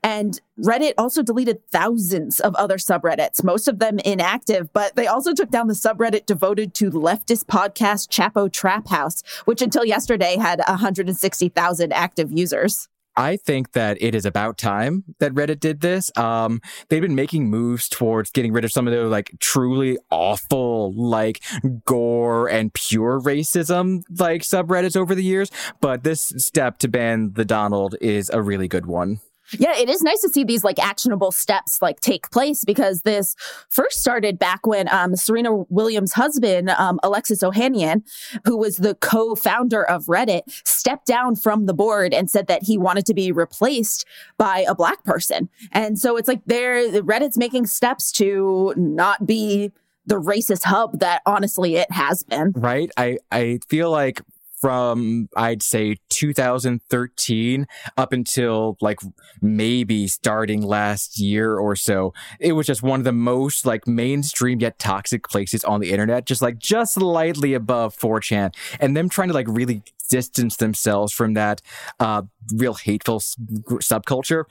And 0.03 0.39
Reddit 0.59 0.93
also 0.97 1.23
deleted 1.23 1.65
thousands 1.71 2.39
of 2.39 2.55
other 2.55 2.77
subreddits, 2.77 3.43
most 3.43 3.67
of 3.67 3.79
them 3.79 3.99
inactive, 3.99 4.71
but 4.73 4.95
they 4.95 5.07
also 5.07 5.33
took 5.33 5.49
down 5.49 5.67
the 5.67 5.73
subreddit 5.73 6.25
devoted 6.25 6.73
to 6.75 6.91
leftist 6.91 7.45
podcast 7.45 8.09
Chapo 8.09 8.51
Trap 8.51 8.87
House, 8.87 9.23
which 9.45 9.61
until 9.61 9.85
yesterday 9.85 10.37
had 10.37 10.59
160,000 10.67 11.93
active 11.93 12.31
users. 12.31 12.87
I 13.15 13.37
think 13.37 13.73
that 13.73 13.97
it 14.01 14.15
is 14.15 14.25
about 14.25 14.57
time 14.57 15.03
that 15.19 15.33
Reddit 15.33 15.59
did 15.59 15.81
this. 15.81 16.11
Um, 16.17 16.61
they've 16.89 17.01
been 17.01 17.15
making 17.15 17.49
moves 17.49 17.87
towards 17.87 18.31
getting 18.31 18.53
rid 18.53 18.65
of 18.65 18.71
some 18.71 18.87
of 18.87 18.93
the 18.93 19.03
like 19.03 19.31
truly 19.39 19.97
awful, 20.09 20.93
like 20.93 21.43
gore 21.85 22.47
and 22.49 22.73
pure 22.73 23.19
racism, 23.19 24.03
like 24.17 24.41
subreddits 24.41 24.97
over 24.97 25.15
the 25.15 25.23
years. 25.23 25.51
But 25.81 26.03
this 26.03 26.33
step 26.37 26.79
to 26.79 26.87
ban 26.87 27.33
the 27.33 27.45
Donald 27.45 27.95
is 28.01 28.29
a 28.29 28.41
really 28.41 28.67
good 28.67 28.85
one. 28.85 29.19
Yeah, 29.51 29.75
it 29.77 29.89
is 29.89 30.01
nice 30.01 30.21
to 30.21 30.29
see 30.29 30.43
these 30.43 30.63
like 30.63 30.79
actionable 30.79 31.31
steps 31.31 31.81
like 31.81 31.99
take 31.99 32.31
place 32.31 32.63
because 32.63 33.01
this 33.01 33.35
first 33.69 33.99
started 33.99 34.39
back 34.39 34.65
when 34.65 34.87
um, 34.89 35.15
Serena 35.15 35.53
Williams' 35.69 36.13
husband, 36.13 36.69
um, 36.71 36.99
Alexis 37.03 37.43
Ohanian, 37.43 38.03
who 38.45 38.57
was 38.57 38.77
the 38.77 38.95
co-founder 38.95 39.83
of 39.83 40.05
Reddit, 40.05 40.43
stepped 40.65 41.05
down 41.05 41.35
from 41.35 41.65
the 41.65 41.73
board 41.73 42.13
and 42.13 42.29
said 42.29 42.47
that 42.47 42.63
he 42.63 42.77
wanted 42.77 43.05
to 43.05 43.13
be 43.13 43.31
replaced 43.31 44.05
by 44.37 44.65
a 44.67 44.75
black 44.75 45.03
person. 45.03 45.49
And 45.71 45.99
so 45.99 46.17
it's 46.17 46.27
like 46.27 46.41
there, 46.45 46.89
Reddit's 47.01 47.37
making 47.37 47.67
steps 47.67 48.11
to 48.13 48.73
not 48.77 49.25
be 49.25 49.71
the 50.05 50.19
racist 50.19 50.63
hub 50.63 50.99
that 50.99 51.21
honestly 51.25 51.75
it 51.75 51.89
has 51.91 52.23
been. 52.23 52.51
Right. 52.55 52.91
I, 52.97 53.19
I 53.31 53.59
feel 53.69 53.89
like 53.89 54.21
from 54.63 55.27
I'd 55.35 55.61
say 55.61 55.97
2013 56.07 57.67
up 57.97 58.13
until 58.13 58.77
like 58.79 59.01
maybe 59.41 60.07
starting 60.07 60.61
last 60.61 61.19
year 61.19 61.57
or 61.57 61.75
so. 61.75 62.13
It 62.39 62.53
was 62.53 62.65
just 62.65 62.81
one 62.81 63.01
of 63.01 63.03
the 63.03 63.11
most 63.11 63.65
like 63.65 63.85
mainstream 63.89 64.61
yet 64.61 64.79
toxic 64.79 65.27
places 65.27 65.65
on 65.65 65.81
the 65.81 65.91
internet, 65.91 66.25
just 66.25 66.41
like 66.41 66.59
just 66.59 66.93
slightly 66.93 67.53
above 67.53 67.93
4chan. 67.97 68.55
And 68.79 68.95
them 68.95 69.09
trying 69.09 69.27
to 69.27 69.33
like 69.33 69.47
really 69.49 69.83
distance 70.09 70.55
themselves 70.55 71.11
from 71.11 71.33
that 71.33 71.61
uh, 71.99 72.21
real 72.53 72.75
hateful 72.75 73.19
subculture. 73.19 74.45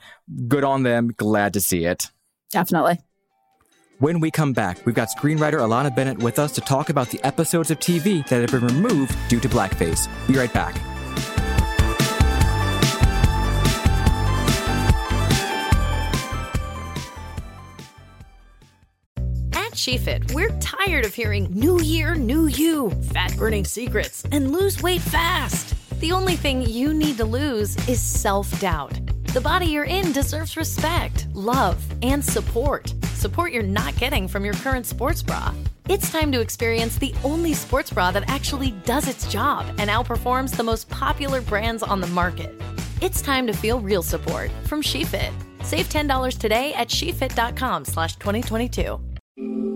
Good 0.47 0.63
on 0.63 0.83
them. 0.83 1.09
Glad 1.17 1.53
to 1.53 1.59
see 1.59 1.85
it. 1.85 2.11
Definitely. 2.51 2.99
When 3.99 4.19
we 4.19 4.31
come 4.31 4.53
back, 4.53 4.83
we've 4.85 4.95
got 4.95 5.09
screenwriter 5.09 5.59
Alanna 5.59 5.95
Bennett 5.95 6.17
with 6.17 6.39
us 6.39 6.51
to 6.53 6.61
talk 6.61 6.89
about 6.89 7.09
the 7.09 7.23
episodes 7.23 7.69
of 7.69 7.79
TV 7.79 8.27
that 8.27 8.41
have 8.41 8.49
been 8.49 8.67
removed 8.67 9.15
due 9.29 9.39
to 9.39 9.47
blackface. 9.47 10.07
Be 10.27 10.33
right 10.33 10.51
back. 10.51 10.75
At 19.53 19.73
SheFit, 19.73 20.33
we're 20.33 20.49
tired 20.59 21.05
of 21.05 21.13
hearing 21.13 21.51
new 21.51 21.79
year, 21.79 22.15
new 22.15 22.47
you, 22.47 22.89
fat 23.13 23.37
burning 23.37 23.63
secrets, 23.63 24.25
and 24.31 24.51
lose 24.51 24.81
weight 24.81 25.01
fast. 25.01 25.75
The 25.99 26.11
only 26.11 26.35
thing 26.35 26.63
you 26.63 26.95
need 26.95 27.17
to 27.17 27.25
lose 27.25 27.77
is 27.87 28.01
self 28.01 28.59
doubt. 28.59 28.99
The 29.33 29.41
body 29.41 29.65
you're 29.65 29.83
in 29.83 30.11
deserves 30.11 30.55
respect, 30.55 31.25
love, 31.33 31.83
and 32.03 32.23
support 32.23 32.93
support 33.15 33.51
you're 33.53 33.63
not 33.63 33.95
getting 33.95 34.27
from 34.27 34.43
your 34.43 34.53
current 34.53 34.85
sports 34.85 35.23
bra. 35.23 35.53
It's 35.89 36.11
time 36.11 36.31
to 36.33 36.41
experience 36.41 36.97
the 36.97 37.15
only 37.23 37.53
sports 37.53 37.89
bra 37.89 38.11
that 38.11 38.29
actually 38.29 38.71
does 38.85 39.07
its 39.07 39.27
job 39.31 39.65
and 39.79 39.89
outperforms 39.89 40.55
the 40.55 40.63
most 40.63 40.87
popular 40.89 41.41
brands 41.41 41.81
on 41.81 42.01
the 42.01 42.07
market. 42.07 42.53
It's 43.01 43.21
time 43.21 43.47
to 43.47 43.53
feel 43.53 43.79
real 43.79 44.03
support 44.03 44.51
from 44.65 44.83
SheFit. 44.83 45.31
Save 45.63 45.87
$10 45.87 46.37
today 46.37 46.73
at 46.73 46.89
shefit.com 46.89 47.85
slash 47.85 48.17
2022. 48.17 49.72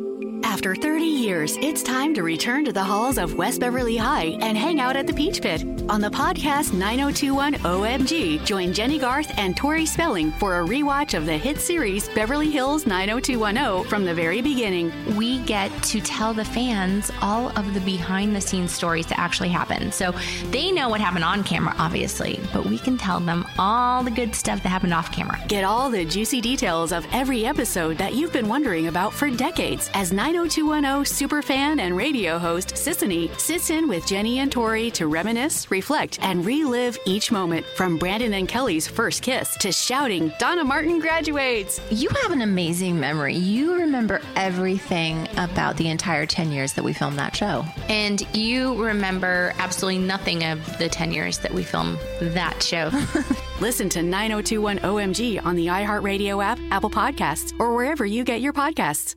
After 0.58 0.74
30 0.74 1.06
years, 1.06 1.56
it's 1.58 1.84
time 1.84 2.16
to 2.16 2.24
return 2.24 2.66
to 2.66 2.74
the 2.74 2.84
halls 2.84 3.20
of 3.20 3.36
West 3.36 3.60
Beverly 3.60 3.96
High 3.96 4.40
and 4.42 4.58
hang 4.58 4.80
out 4.80 4.96
at 4.96 5.06
the 5.06 5.14
Peach 5.14 5.40
Pit. 5.40 5.62
On 5.88 6.02
the 6.02 6.10
podcast 6.10 6.74
9021 6.74 7.54
OMG, 7.54 8.44
join 8.44 8.74
Jennie 8.74 8.98
Garth 8.98 9.32
and 9.38 9.56
Tori 9.56 9.86
Spelling 9.86 10.32
for 10.32 10.60
a 10.60 10.66
rewatch 10.66 11.16
of 11.16 11.28
the 11.28 11.38
hit 11.38 11.60
series 11.60 12.10
Beverly 12.10 12.50
Hills 12.50 12.88
90210 12.88 13.88
from 13.88 14.04
the 14.04 14.16
very 14.16 14.42
beginning. 14.42 14.92
We 15.16 15.42
get 15.42 15.72
to 15.84 16.02
tell 16.02 16.34
the 16.34 16.44
fans 16.44 17.12
all 17.22 17.50
of 17.50 17.76
the 17.76 17.80
behind 17.82 18.36
the 18.36 18.42
scenes 18.42 18.72
stories 18.72 19.06
that 19.08 19.20
actually 19.20 19.50
happen. 19.50 19.92
So 19.92 20.12
they 20.50 20.72
know 20.72 20.90
what 20.90 21.02
happened 21.02 21.24
on 21.24 21.44
camera, 21.44 21.76
obviously, 21.78 22.40
but 22.52 22.66
we 22.66 22.80
can 22.80 22.98
tell 22.98 23.20
them 23.20 23.46
all 23.60 24.02
the 24.02 24.10
good 24.10 24.34
stuff 24.34 24.64
that 24.64 24.70
happened 24.70 24.96
off 24.96 25.12
camera. 25.12 25.40
Get 25.48 25.64
all 25.64 25.92
the 25.92 26.04
juicy 26.04 26.42
details 26.42 26.92
of 26.92 27.06
every 27.12 27.46
episode 27.46 28.00
that 28.00 28.16
you've 28.16 28.34
been 28.34 28.50
wondering 28.50 28.88
about 28.88 29.14
for 29.14 29.30
decades 29.30 29.92
as 29.94 30.12
90210 30.12 30.47
90210 30.48 31.28
superfan 31.28 31.82
and 31.82 31.98
radio 31.98 32.40
host 32.40 32.70
Sisanie 32.70 33.38
sits 33.38 33.70
in 33.70 33.90
with 33.90 34.06
Jennie 34.06 34.40
and 34.40 34.50
Tori 34.50 34.90
to 34.92 35.08
reminisce, 35.08 35.70
reflect, 35.70 36.20
and 36.22 36.46
relive 36.46 36.98
each 37.06 37.34
moment 37.34 37.66
from 37.66 37.98
Brandon 37.98 38.34
and 38.34 38.48
Kelly's 38.48 38.88
first 38.88 39.22
kiss 39.22 39.58
to 39.58 39.74
shouting, 39.74 40.32
Donna 40.40 40.64
Martin 40.64 41.00
graduates. 41.00 41.82
You 41.90 42.08
have 42.22 42.32
an 42.32 42.42
amazing 42.42 42.98
memory. 42.98 43.36
You 43.36 43.76
remember 43.76 44.22
everything 44.38 45.28
about 45.38 45.76
the 45.76 45.90
entire 45.90 46.26
10 46.26 46.52
years 46.54 46.72
that 46.74 46.84
we 46.84 46.94
filmed 46.94 47.20
that 47.20 47.36
show. 47.36 47.66
And 47.90 48.26
you 48.34 48.82
remember 48.82 49.54
absolutely 49.58 50.00
nothing 50.00 50.46
of 50.46 50.78
the 50.78 50.88
10 50.88 51.12
years 51.12 51.40
that 51.40 51.54
we 51.54 51.64
filmed 51.64 52.00
that 52.22 52.64
show. 52.64 52.90
Listen 53.60 53.90
to 53.90 54.02
9021 54.02 54.80
OMG 54.80 55.46
on 55.46 55.58
the 55.58 55.68
iHeartRadio 55.68 56.42
app, 56.42 56.58
Apple 56.72 56.90
Podcasts, 56.90 57.54
or 57.60 57.76
wherever 57.76 58.06
you 58.06 58.24
get 58.24 58.40
your 58.40 58.54
podcasts. 58.54 59.16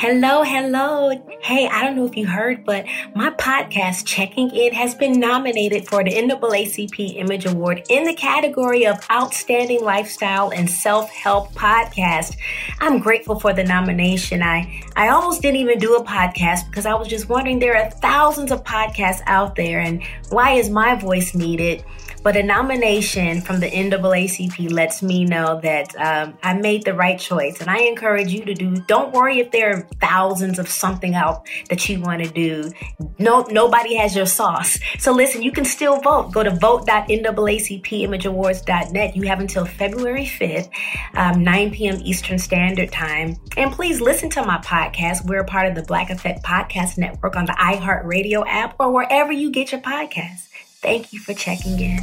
Hello, 0.00 0.42
hello. 0.42 1.10
Hey, 1.42 1.68
I 1.68 1.84
don't 1.84 1.94
know 1.94 2.06
if 2.06 2.16
you 2.16 2.26
heard, 2.26 2.64
but 2.64 2.86
my 3.14 3.28
podcast, 3.32 4.06
Checking 4.06 4.48
In, 4.48 4.72
has 4.72 4.94
been 4.94 5.20
nominated 5.20 5.86
for 5.86 6.02
the 6.02 6.10
NAACP 6.10 7.16
Image 7.16 7.44
Award 7.44 7.82
in 7.90 8.04
the 8.04 8.14
category 8.14 8.86
of 8.86 8.96
Outstanding 9.10 9.84
Lifestyle 9.84 10.52
and 10.52 10.70
Self 10.70 11.10
Help 11.10 11.52
Podcast. 11.52 12.38
I'm 12.80 12.98
grateful 12.98 13.38
for 13.38 13.52
the 13.52 13.62
nomination. 13.62 14.42
I, 14.42 14.82
I 14.96 15.08
almost 15.08 15.42
didn't 15.42 15.58
even 15.58 15.78
do 15.78 15.94
a 15.96 16.02
podcast 16.02 16.70
because 16.70 16.86
I 16.86 16.94
was 16.94 17.06
just 17.06 17.28
wondering 17.28 17.58
there 17.58 17.76
are 17.76 17.90
thousands 17.90 18.52
of 18.52 18.64
podcasts 18.64 19.20
out 19.26 19.54
there, 19.54 19.80
and 19.80 20.02
why 20.30 20.52
is 20.52 20.70
my 20.70 20.94
voice 20.94 21.34
needed? 21.34 21.84
But 22.22 22.36
a 22.36 22.42
nomination 22.42 23.40
from 23.40 23.60
the 23.60 23.70
NAACP 23.70 24.70
lets 24.70 25.02
me 25.02 25.24
know 25.24 25.58
that 25.62 25.96
um, 25.96 26.36
I 26.42 26.52
made 26.54 26.84
the 26.84 26.92
right 26.92 27.18
choice. 27.18 27.58
And 27.60 27.70
I 27.70 27.78
encourage 27.78 28.28
you 28.28 28.44
to 28.44 28.52
do, 28.52 28.76
don't 28.86 29.14
worry 29.14 29.40
if 29.40 29.50
there 29.52 29.74
are 29.74 29.88
thousands 30.00 30.58
of 30.58 30.68
something 30.68 31.14
out 31.14 31.48
that 31.70 31.88
you 31.88 31.98
want 32.00 32.22
to 32.22 32.28
do. 32.30 32.70
No, 33.18 33.46
nobody 33.50 33.96
has 33.96 34.14
your 34.14 34.26
sauce. 34.26 34.78
So 34.98 35.12
listen, 35.12 35.40
you 35.42 35.52
can 35.52 35.64
still 35.64 35.98
vote. 36.00 36.32
Go 36.32 36.42
to 36.42 36.50
vote.naacpimageawards.net. 36.50 39.16
You 39.16 39.22
have 39.22 39.40
until 39.40 39.64
February 39.64 40.26
5th, 40.26 40.68
um, 41.14 41.42
9 41.42 41.70
p.m. 41.70 42.02
Eastern 42.04 42.38
Standard 42.38 42.92
Time. 42.92 43.38
And 43.56 43.72
please 43.72 44.02
listen 44.02 44.28
to 44.30 44.44
my 44.44 44.58
podcast. 44.58 45.26
We're 45.26 45.40
a 45.40 45.46
part 45.46 45.68
of 45.68 45.74
the 45.74 45.82
Black 45.82 46.10
Effect 46.10 46.44
Podcast 46.44 46.98
Network 46.98 47.36
on 47.36 47.46
the 47.46 47.52
iHeartRadio 47.52 48.44
app 48.46 48.76
or 48.78 48.92
wherever 48.92 49.32
you 49.32 49.50
get 49.50 49.72
your 49.72 49.80
podcasts. 49.80 50.48
Thank 50.82 51.12
you 51.12 51.20
for 51.20 51.34
checking 51.34 51.78
in. 51.78 52.00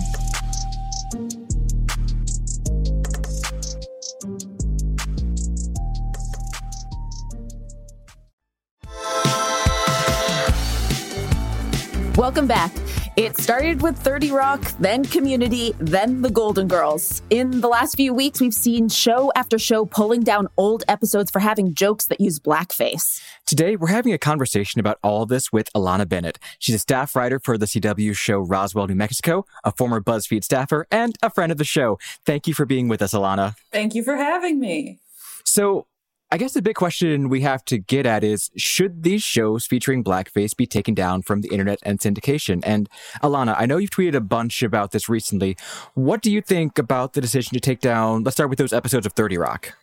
Welcome 12.16 12.46
back. 12.46 12.72
It 13.18 13.36
started 13.40 13.82
with 13.82 13.98
30 13.98 14.30
Rock, 14.30 14.62
then 14.80 15.04
Community, 15.04 15.74
then 15.80 16.22
The 16.22 16.30
Golden 16.30 16.68
Girls. 16.68 17.24
In 17.32 17.62
the 17.62 17.68
last 17.68 17.96
few 17.96 18.14
weeks, 18.14 18.40
we've 18.40 18.54
seen 18.54 18.90
show 18.90 19.32
after 19.36 19.58
show 19.58 19.88
pulling 19.88 20.22
down 20.22 20.50
old 20.56 20.84
episodes 20.88 21.32
for 21.32 21.40
having 21.40 21.74
jokes 21.74 22.06
that 22.06 22.22
use 22.22 22.40
blackface. 22.40 23.20
Today, 23.48 23.76
we're 23.76 23.88
having 23.88 24.14
a 24.14 24.20
conversation 24.20 24.80
about 24.80 25.00
all 25.02 25.24
of 25.24 25.30
this 25.30 25.52
with 25.52 25.68
Alanna 25.74 26.08
Bennett. 26.08 26.38
She's 26.60 26.76
a 26.76 26.80
staff 26.80 27.16
writer 27.16 27.40
for 27.40 27.58
the 27.58 27.66
CW 27.66 28.16
show 28.16 28.38
Roswell, 28.38 28.86
New 28.86 28.94
Mexico, 28.94 29.48
a 29.64 29.72
former 29.72 30.00
BuzzFeed 30.00 30.44
staffer, 30.44 30.86
and 30.92 31.16
a 31.24 31.32
friend 31.32 31.52
of 31.52 31.58
the 31.58 31.64
show. 31.64 31.98
Thank 32.24 32.46
you 32.46 32.54
for 32.54 32.68
being 32.68 32.88
with 32.88 33.02
us, 33.02 33.16
Alanna. 33.16 33.56
Thank 33.72 33.96
you 33.96 34.04
for 34.04 34.16
having 34.16 34.60
me. 34.60 35.00
So, 35.44 35.88
I 36.30 36.38
guess 36.38 36.54
the 36.54 36.62
big 36.62 36.76
question 36.76 37.30
we 37.30 37.42
have 37.42 37.64
to 37.66 37.78
get 37.78 38.06
at 38.06 38.22
is 38.22 38.52
should 38.58 39.04
these 39.04 39.24
shows 39.24 39.66
featuring 39.66 40.04
blackface 40.04 40.56
be 40.56 40.68
taken 40.68 40.94
down 40.94 41.22
from 41.22 41.40
the 41.40 41.48
internet 41.50 41.80
and 41.84 42.00
syndication? 42.00 42.62
And 42.66 42.90
Alanna, 43.24 43.56
I 43.58 43.66
know 43.66 43.78
you've 43.78 43.92
tweeted 43.92 44.14
a 44.14 44.20
bunch 44.20 44.62
about 44.62 44.92
this 44.92 45.08
recently. 45.08 45.56
What 45.94 46.22
do 46.22 46.30
you 46.30 46.42
think 46.42 46.78
about 46.78 47.14
the 47.14 47.22
decision 47.22 47.54
to 47.54 47.62
take 47.62 47.80
down, 47.80 48.24
let's 48.24 48.36
start 48.36 48.50
with 48.50 48.60
those 48.60 48.74
episodes 48.74 49.06
of 49.06 49.14
30 49.14 49.38
Rock? 49.38 49.74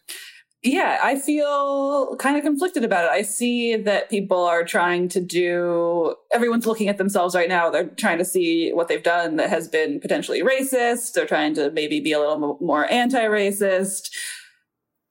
Yeah, 0.63 0.99
I 1.03 1.19
feel 1.19 2.15
kind 2.17 2.37
of 2.37 2.43
conflicted 2.43 2.85
about 2.85 3.05
it. 3.05 3.11
I 3.11 3.23
see 3.23 3.77
that 3.77 4.11
people 4.11 4.45
are 4.45 4.65
trying 4.65 5.09
to 5.11 5.21
do, 5.21 6.15
everyone's 6.33 6.67
looking 6.67 6.89
at 6.89 6.99
themselves 6.99 7.35
right 7.35 7.49
now. 7.49 7.71
They're 7.71 7.87
trying 7.87 8.19
to 8.19 8.25
see 8.25 8.71
what 8.73 8.89
they've 8.89 9.03
done 9.03 9.37
that 9.37 9.49
has 9.49 9.67
been 9.67 9.99
potentially 9.99 10.43
racist. 10.43 11.15
They're 11.15 11.27
trying 11.27 11.55
to 11.55 11.71
maybe 11.71 12.01
be 12.01 12.13
a 12.13 12.19
little 12.19 12.59
more 12.61 12.91
anti 12.91 13.25
racist 13.25 14.11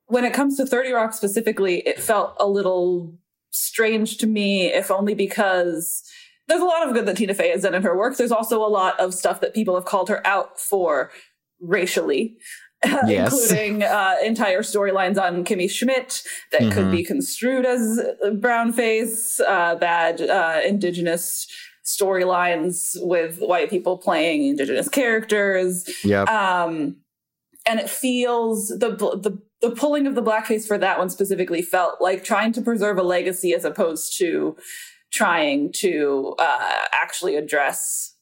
when 0.08 0.26
it 0.26 0.34
comes 0.34 0.58
to 0.58 0.66
30 0.66 0.92
Rock 0.92 1.14
specifically, 1.14 1.80
it 1.88 2.00
felt 2.00 2.36
a 2.40 2.48
little 2.48 3.14
strange 3.52 4.18
to 4.18 4.28
me, 4.28 4.68
if 4.68 4.92
only 4.92 5.14
because 5.14 6.04
there's 6.48 6.62
a 6.62 6.66
lot 6.66 6.88
of 6.88 6.94
good 6.94 7.06
that 7.06 7.18
Tina 7.18 7.34
Fey 7.34 7.50
has 7.50 7.62
done 7.62 7.74
in 7.74 7.84
her 7.84 7.98
work. 7.98 8.18
There's 8.18 8.32
also 8.32 8.66
a 8.66 8.68
lot 8.68 9.00
of 9.00 9.14
stuff 9.14 9.42
that 9.42 9.54
people 9.54 9.76
have 9.76 9.86
called 9.86 10.10
her 10.10 10.26
out 10.26 10.60
for 10.60 11.12
racially. 11.60 12.38
Yes. 13.08 13.32
including 13.32 13.82
uh, 13.84 14.16
entire 14.26 14.62
storylines 14.62 15.18
on 15.18 15.46
Kimmy 15.46 15.72
Schmidt 15.72 16.22
that 16.52 16.64
mm-hmm. 16.64 16.72
could 16.72 16.92
be 16.92 17.02
construed 17.02 17.66
as 17.66 18.02
brownface, 18.26 19.40
uh, 19.40 19.76
bad 19.76 20.20
uh, 20.20 20.60
indigenous 20.68 21.48
storylines 21.86 22.96
with 22.96 23.40
white 23.40 23.70
people 23.70 23.98
playing 23.98 24.48
indigenous 24.48 24.90
characters. 24.90 25.90
Yep. 26.04 26.28
Um, 26.28 26.98
and 27.66 27.80
it 27.80 27.90
feels 27.90 28.68
the 28.68 28.90
the 28.90 29.42
the 29.64 29.72
pulling 29.72 30.06
of 30.06 30.14
the 30.14 30.22
blackface 30.22 30.68
for 30.68 30.78
that 30.78 31.00
one 31.00 31.10
specifically 31.10 31.62
felt 31.62 32.02
like 32.02 32.22
trying 32.22 32.52
to 32.52 32.62
preserve 32.62 32.98
a 32.98 33.04
legacy 33.04 33.54
as 33.54 33.64
opposed 33.64 34.18
to 34.18 34.58
trying 35.10 35.72
to 35.72 36.36
uh, 36.38 36.80
actually 36.92 37.38
address 37.38 38.14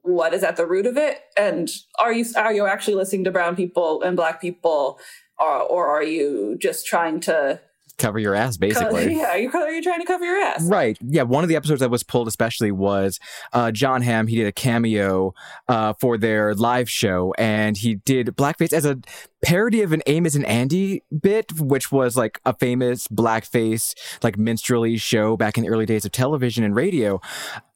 what 0.00 0.32
is 0.32 0.42
at 0.42 0.56
the 0.56 0.66
root 0.66 0.86
of 0.86 0.96
it. 0.96 1.20
And 1.36 1.68
are 1.98 2.10
you 2.10 2.24
are 2.36 2.54
you 2.54 2.66
actually 2.66 2.94
listening 2.94 3.24
to 3.24 3.30
brown 3.30 3.54
people 3.54 4.02
and 4.02 4.16
black 4.16 4.40
people 4.40 4.98
or, 5.38 5.60
or 5.60 5.88
are 5.88 6.02
you 6.02 6.56
just 6.58 6.86
trying 6.86 7.20
to 7.20 7.60
cover 7.98 8.18
your 8.18 8.34
ass, 8.34 8.56
basically. 8.56 9.14
yeah, 9.16 9.36
you're, 9.36 9.70
you're 9.70 9.82
trying 9.82 10.00
to 10.00 10.06
cover 10.06 10.24
your 10.24 10.40
ass. 10.40 10.62
Right. 10.64 10.96
Yeah. 11.00 11.22
One 11.22 11.44
of 11.44 11.48
the 11.48 11.56
episodes 11.56 11.80
that 11.80 11.90
was 11.90 12.02
pulled, 12.02 12.28
especially, 12.28 12.72
was 12.72 13.18
uh, 13.52 13.70
Jon 13.70 14.02
Hamm. 14.02 14.26
He 14.26 14.36
did 14.36 14.46
a 14.46 14.52
cameo 14.52 15.34
uh, 15.68 15.92
for 15.94 16.16
their 16.16 16.54
live 16.54 16.88
show, 16.88 17.34
and 17.36 17.76
he 17.76 17.96
did 17.96 18.28
blackface 18.28 18.72
as 18.72 18.84
a 18.84 18.98
parody 19.44 19.82
of 19.82 19.92
an 19.92 20.02
Amos 20.06 20.34
and 20.34 20.46
Andy 20.46 21.02
bit, 21.20 21.52
which 21.60 21.92
was 21.92 22.16
like 22.16 22.40
a 22.46 22.54
famous 22.54 23.06
blackface, 23.08 23.94
like 24.22 24.38
minstrelly 24.38 24.96
show 24.96 25.36
back 25.36 25.58
in 25.58 25.64
the 25.64 25.70
early 25.70 25.86
days 25.86 26.04
of 26.04 26.12
television 26.12 26.64
and 26.64 26.74
radio. 26.74 27.20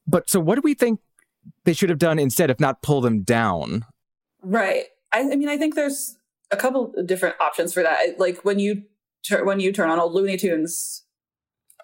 But 0.07 0.29
so, 0.29 0.39
what 0.39 0.55
do 0.55 0.61
we 0.63 0.73
think 0.73 0.99
they 1.65 1.73
should 1.73 1.89
have 1.89 1.99
done 1.99 2.19
instead, 2.19 2.49
if 2.49 2.59
not 2.59 2.81
pull 2.81 3.01
them 3.01 3.21
down? 3.21 3.85
Right. 4.41 4.85
I, 5.13 5.21
I 5.21 5.35
mean, 5.35 5.49
I 5.49 5.57
think 5.57 5.75
there's 5.75 6.17
a 6.51 6.57
couple 6.57 6.93
different 7.05 7.35
options 7.39 7.73
for 7.73 7.83
that. 7.83 8.19
Like 8.19 8.43
when 8.45 8.59
you 8.59 8.83
when 9.43 9.59
you 9.59 9.71
turn 9.71 9.89
on 9.89 9.99
old 9.99 10.13
Looney 10.13 10.37
Tunes 10.37 11.03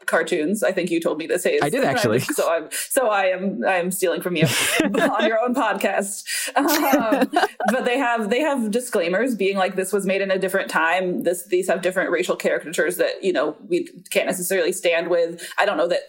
cartoons. 0.05 0.63
I 0.63 0.71
think 0.71 0.89
you 0.89 0.99
told 0.99 1.17
me 1.17 1.27
this. 1.27 1.43
Hayes. 1.43 1.61
I 1.61 1.69
did 1.69 1.83
actually. 1.83 2.19
so 2.19 2.51
I'm 2.51 2.69
so 2.71 3.09
I 3.09 3.25
am 3.25 3.63
I 3.65 3.75
am 3.75 3.91
stealing 3.91 4.21
from 4.21 4.35
you 4.35 4.45
on 4.83 5.25
your 5.25 5.39
own 5.39 5.53
podcast. 5.53 6.23
Um, 6.55 7.29
but 7.71 7.85
they 7.85 7.97
have 7.97 8.29
they 8.29 8.41
have 8.41 8.71
disclaimers 8.71 9.35
being 9.35 9.57
like 9.57 9.75
this 9.75 9.93
was 9.93 10.05
made 10.05 10.21
in 10.21 10.31
a 10.31 10.39
different 10.39 10.69
time. 10.69 11.23
This 11.23 11.47
these 11.47 11.67
have 11.67 11.81
different 11.81 12.11
racial 12.11 12.35
caricatures 12.35 12.97
that 12.97 13.23
you 13.23 13.31
know 13.31 13.55
we 13.67 13.87
can't 14.09 14.27
necessarily 14.27 14.71
stand 14.71 15.09
with. 15.09 15.47
I 15.57 15.65
don't 15.65 15.77
know 15.77 15.87
that 15.87 16.01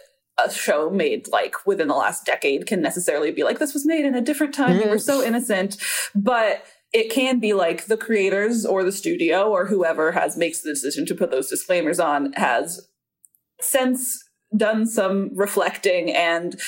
a 0.43 0.51
show 0.51 0.89
made 0.89 1.27
like 1.27 1.65
within 1.65 1.87
the 1.87 1.95
last 1.95 2.25
decade 2.25 2.65
can 2.65 2.81
necessarily 2.81 3.31
be 3.31 3.43
like 3.43 3.59
this 3.59 3.73
was 3.73 3.85
made 3.85 4.05
in 4.05 4.15
a 4.15 4.21
different 4.21 4.53
time. 4.53 4.77
Mm. 4.77 4.85
We 4.85 4.89
were 4.89 4.99
so 4.99 5.21
innocent, 5.21 5.77
but 6.15 6.63
it 6.93 7.09
can 7.09 7.39
be 7.39 7.53
like 7.53 7.85
the 7.85 7.97
creators 7.97 8.65
or 8.65 8.83
the 8.83 8.91
studio 8.91 9.49
or 9.49 9.65
whoever 9.65 10.11
has 10.11 10.37
makes 10.37 10.61
the 10.61 10.71
decision 10.71 11.05
to 11.05 11.15
put 11.15 11.31
those 11.31 11.49
disclaimers 11.49 11.99
on 11.99 12.33
has 12.33 12.87
since 13.59 14.23
done 14.55 14.85
some 14.85 15.29
reflecting 15.33 16.11
and 16.11 16.59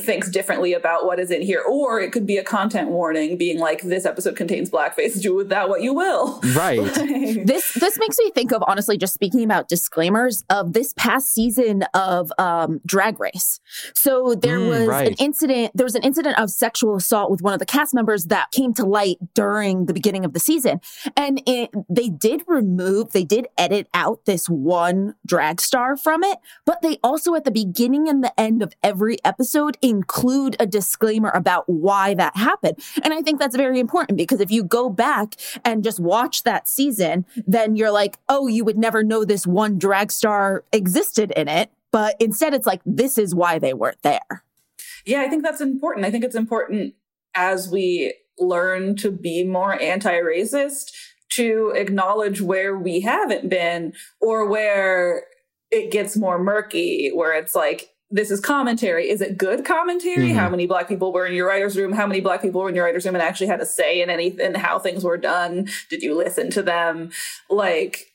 thinks 0.00 0.28
differently 0.28 0.74
about 0.74 1.06
what 1.06 1.18
is 1.18 1.30
in 1.30 1.42
here. 1.42 1.62
Or 1.62 2.00
it 2.00 2.12
could 2.12 2.26
be 2.26 2.36
a 2.36 2.44
content 2.44 2.90
warning 2.90 3.36
being 3.36 3.58
like 3.58 3.82
this 3.82 4.04
episode 4.04 4.36
contains 4.36 4.70
blackface 4.70 5.20
do 5.20 5.34
with 5.34 5.48
that 5.50 5.68
what 5.68 5.82
you 5.82 5.94
will. 5.94 6.40
Right. 6.54 6.78
This 7.48 7.72
this 7.74 7.98
makes 7.98 8.18
me 8.18 8.30
think 8.30 8.52
of 8.52 8.62
honestly 8.66 8.96
just 8.96 9.14
speaking 9.14 9.44
about 9.44 9.68
disclaimers 9.68 10.44
of 10.50 10.72
this 10.72 10.92
past 10.94 11.32
season 11.32 11.84
of 11.94 12.32
um, 12.38 12.80
drag 12.84 13.20
race. 13.20 13.60
So 13.94 14.34
there 14.34 14.58
mm, 14.58 14.68
was 14.68 14.88
right. 14.88 15.08
an 15.08 15.14
incident 15.18 15.72
there 15.74 15.84
was 15.84 15.94
an 15.94 16.02
incident 16.02 16.38
of 16.38 16.50
sexual 16.50 16.96
assault 16.96 17.30
with 17.30 17.42
one 17.42 17.52
of 17.52 17.58
the 17.58 17.66
cast 17.66 17.94
members 17.94 18.26
that 18.26 18.50
came 18.50 18.74
to 18.74 18.84
light 18.84 19.18
during 19.34 19.86
the 19.86 19.94
beginning 19.94 20.24
of 20.24 20.32
the 20.32 20.40
season. 20.40 20.80
And 21.16 21.42
it, 21.46 21.70
they 21.88 22.08
did 22.08 22.42
remove 22.46 23.12
they 23.12 23.24
did 23.24 23.46
edit 23.56 23.88
out 23.94 24.24
this 24.24 24.48
one 24.48 25.14
drag 25.26 25.60
star 25.60 25.96
from 25.96 26.24
it 26.24 26.38
but 26.64 26.82
they 26.82 26.98
also 27.02 27.34
at 27.34 27.44
the 27.44 27.50
beginning 27.50 28.08
and 28.08 28.22
the 28.22 28.38
end 28.40 28.62
of 28.62 28.72
every 28.82 29.18
episode 29.24 29.67
include 29.82 30.56
a 30.58 30.66
disclaimer 30.66 31.30
about 31.30 31.68
why 31.68 32.14
that 32.14 32.36
happened. 32.36 32.78
And 33.02 33.12
I 33.12 33.22
think 33.22 33.38
that's 33.38 33.56
very 33.56 33.80
important 33.80 34.16
because 34.16 34.40
if 34.40 34.50
you 34.50 34.64
go 34.64 34.88
back 34.88 35.34
and 35.64 35.84
just 35.84 36.00
watch 36.00 36.44
that 36.44 36.68
season, 36.68 37.26
then 37.46 37.76
you're 37.76 37.90
like, 37.90 38.18
oh, 38.28 38.46
you 38.46 38.64
would 38.64 38.78
never 38.78 39.02
know 39.02 39.24
this 39.24 39.46
one 39.46 39.78
drag 39.78 40.10
star 40.10 40.64
existed 40.72 41.32
in 41.32 41.48
it. 41.48 41.70
But 41.90 42.16
instead, 42.20 42.54
it's 42.54 42.66
like, 42.66 42.82
this 42.84 43.18
is 43.18 43.34
why 43.34 43.58
they 43.58 43.74
weren't 43.74 44.02
there. 44.02 44.44
Yeah, 45.06 45.22
I 45.22 45.28
think 45.28 45.42
that's 45.42 45.60
important. 45.60 46.06
I 46.06 46.10
think 46.10 46.24
it's 46.24 46.34
important 46.34 46.94
as 47.34 47.70
we 47.70 48.14
learn 48.38 48.96
to 48.96 49.10
be 49.10 49.44
more 49.44 49.80
anti 49.80 50.12
racist 50.12 50.90
to 51.30 51.72
acknowledge 51.74 52.40
where 52.40 52.76
we 52.76 53.00
haven't 53.00 53.48
been 53.48 53.92
or 54.20 54.46
where 54.46 55.24
it 55.70 55.90
gets 55.90 56.16
more 56.16 56.38
murky, 56.38 57.10
where 57.14 57.34
it's 57.34 57.54
like, 57.54 57.90
this 58.10 58.30
is 58.30 58.40
commentary. 58.40 59.10
Is 59.10 59.20
it 59.20 59.36
good 59.36 59.64
commentary? 59.64 60.28
Mm-hmm. 60.28 60.38
How 60.38 60.48
many 60.48 60.66
black 60.66 60.88
people 60.88 61.12
were 61.12 61.26
in 61.26 61.34
your 61.34 61.46
writer's 61.46 61.76
room? 61.76 61.92
How 61.92 62.06
many 62.06 62.20
black 62.20 62.40
people 62.40 62.60
were 62.60 62.68
in 62.68 62.74
your 62.74 62.84
writer's 62.84 63.04
room 63.04 63.14
and 63.14 63.22
actually 63.22 63.48
had 63.48 63.60
a 63.60 63.66
say 63.66 64.00
in 64.00 64.08
anything, 64.08 64.54
how 64.54 64.78
things 64.78 65.04
were 65.04 65.18
done? 65.18 65.68
Did 65.90 66.02
you 66.02 66.14
listen 66.16 66.50
to 66.52 66.62
them? 66.62 67.10
Like, 67.50 68.06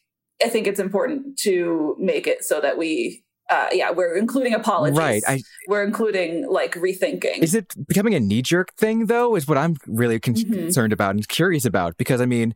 I 0.43 0.49
think 0.49 0.65
it's 0.65 0.79
important 0.79 1.38
to 1.39 1.95
make 1.99 2.25
it 2.25 2.43
so 2.43 2.60
that 2.60 2.77
we 2.77 3.23
uh, 3.49 3.67
yeah, 3.71 3.91
we're 3.91 4.15
including 4.15 4.53
apologies. 4.53 4.97
Right. 4.97 5.21
I, 5.27 5.41
we're 5.67 5.84
including 5.84 6.49
like 6.49 6.75
rethinking. 6.75 7.39
Is 7.39 7.53
it 7.53 7.73
becoming 7.88 8.15
a 8.15 8.19
knee 8.19 8.41
jerk 8.41 8.73
thing 8.75 9.08
though? 9.08 9.36
Is 9.36 9.47
what 9.47 9.58
I'm 9.58 9.75
really 9.86 10.19
con- 10.19 10.34
mm-hmm. 10.34 10.53
concerned 10.53 10.93
about 10.93 11.12
and 11.12 11.27
curious 11.27 11.65
about 11.65 11.97
because 11.97 12.21
I 12.21 12.25
mean, 12.25 12.56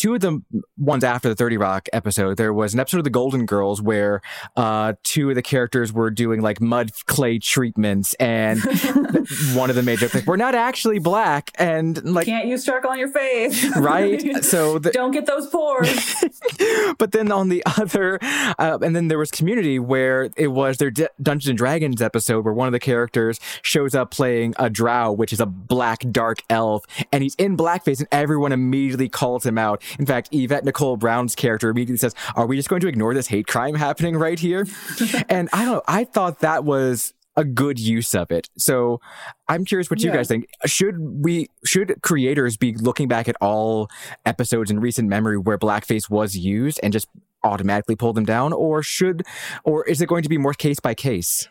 two 0.00 0.14
of 0.14 0.20
the 0.20 0.42
ones 0.78 1.04
after 1.04 1.28
the 1.28 1.34
30 1.34 1.58
Rock 1.58 1.88
episode, 1.92 2.38
there 2.38 2.54
was 2.54 2.72
an 2.72 2.80
episode 2.80 2.98
of 2.98 3.04
the 3.04 3.10
Golden 3.10 3.44
Girls 3.44 3.82
where 3.82 4.22
uh, 4.56 4.94
two 5.02 5.28
of 5.28 5.34
the 5.34 5.42
characters 5.42 5.92
were 5.92 6.10
doing 6.10 6.40
like 6.40 6.58
mud 6.58 6.90
clay 7.04 7.38
treatments, 7.38 8.14
and 8.14 8.60
one 9.52 9.68
of 9.68 9.76
them 9.76 9.84
made 9.84 9.98
jokes 9.98 10.14
like, 10.14 10.26
"We're 10.26 10.36
not 10.36 10.54
actually 10.54 11.00
black," 11.00 11.50
and 11.56 12.02
like, 12.02 12.24
"Can't 12.24 12.46
use 12.46 12.64
charcoal 12.64 12.92
on 12.92 12.98
your 12.98 13.12
face," 13.12 13.76
right? 13.76 14.42
So 14.42 14.78
the, 14.78 14.90
don't 14.90 15.10
get 15.10 15.26
those 15.26 15.48
pores. 15.48 16.14
but 16.98 17.12
then 17.12 17.30
on 17.30 17.50
the 17.50 17.62
other, 17.78 18.18
uh, 18.22 18.78
and 18.80 18.96
then 18.96 19.08
there 19.08 19.18
was 19.18 19.30
Community 19.30 19.78
where 19.78 20.30
it 20.36 20.48
was 20.48 20.78
their 20.78 20.90
D- 20.90 21.08
Dungeons 21.22 21.50
and 21.50 21.58
Dragons 21.58 22.00
episode 22.00 22.46
where 22.46 22.54
one 22.54 22.68
of 22.68 22.72
the 22.72 22.80
characters 22.80 23.38
shows 23.60 23.94
up 23.94 24.10
playing 24.10 24.54
a 24.58 24.70
Drow, 24.70 25.12
which 25.12 25.32
is 25.32 25.40
a 25.40 25.46
black 25.46 26.04
dark 26.10 26.42
elf, 26.48 26.86
and 27.12 27.22
he's 27.22 27.34
in 27.34 27.54
blackface, 27.54 27.98
and 27.98 28.08
everyone 28.10 28.52
immediately 28.52 29.10
calls 29.10 29.44
him 29.44 29.58
out 29.58 29.82
in 29.98 30.06
fact, 30.06 30.28
Yvette 30.32 30.64
Nicole 30.64 30.96
Brown's 30.96 31.34
character 31.34 31.70
immediately 31.70 31.98
says, 31.98 32.14
Are 32.36 32.46
we 32.46 32.56
just 32.56 32.68
going 32.68 32.80
to 32.80 32.88
ignore 32.88 33.14
this 33.14 33.26
hate 33.26 33.46
crime 33.46 33.74
happening 33.74 34.16
right 34.16 34.38
here? 34.38 34.66
and 35.28 35.48
I 35.52 35.64
don't 35.64 35.74
know. 35.74 35.82
I 35.86 36.04
thought 36.04 36.40
that 36.40 36.64
was 36.64 37.14
a 37.36 37.44
good 37.44 37.78
use 37.78 38.14
of 38.14 38.30
it. 38.30 38.48
So 38.56 39.00
I'm 39.48 39.64
curious 39.64 39.90
what 39.90 40.00
you 40.02 40.10
guys 40.10 40.28
think. 40.28 40.46
Should 40.66 40.98
we 41.24 41.48
should 41.64 42.02
creators 42.02 42.56
be 42.56 42.74
looking 42.74 43.08
back 43.08 43.28
at 43.28 43.36
all 43.40 43.88
episodes 44.26 44.70
in 44.70 44.80
recent 44.80 45.08
memory 45.08 45.38
where 45.38 45.58
blackface 45.58 46.10
was 46.10 46.36
used 46.36 46.80
and 46.82 46.92
just 46.92 47.08
automatically 47.42 47.96
pull 47.96 48.12
them 48.12 48.26
down 48.26 48.52
or 48.52 48.82
should 48.82 49.22
or 49.64 49.84
is 49.86 50.02
it 50.02 50.06
going 50.06 50.22
to 50.22 50.28
be 50.28 50.38
more 50.38 50.52
case 50.52 50.80
by 50.80 50.92
case? 50.94 51.48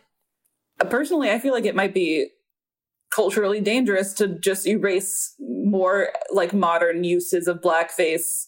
Personally, 0.90 1.32
I 1.32 1.40
feel 1.40 1.54
like 1.54 1.66
it 1.66 1.76
might 1.76 1.94
be 1.94 2.30
culturally 3.12 3.62
dangerous 3.62 4.14
to 4.14 4.28
just 4.28 4.68
erase 4.68 5.34
more 5.40 6.10
like 6.32 6.54
modern 6.54 7.04
uses 7.04 7.48
of 7.48 7.62
blackface 7.62 8.46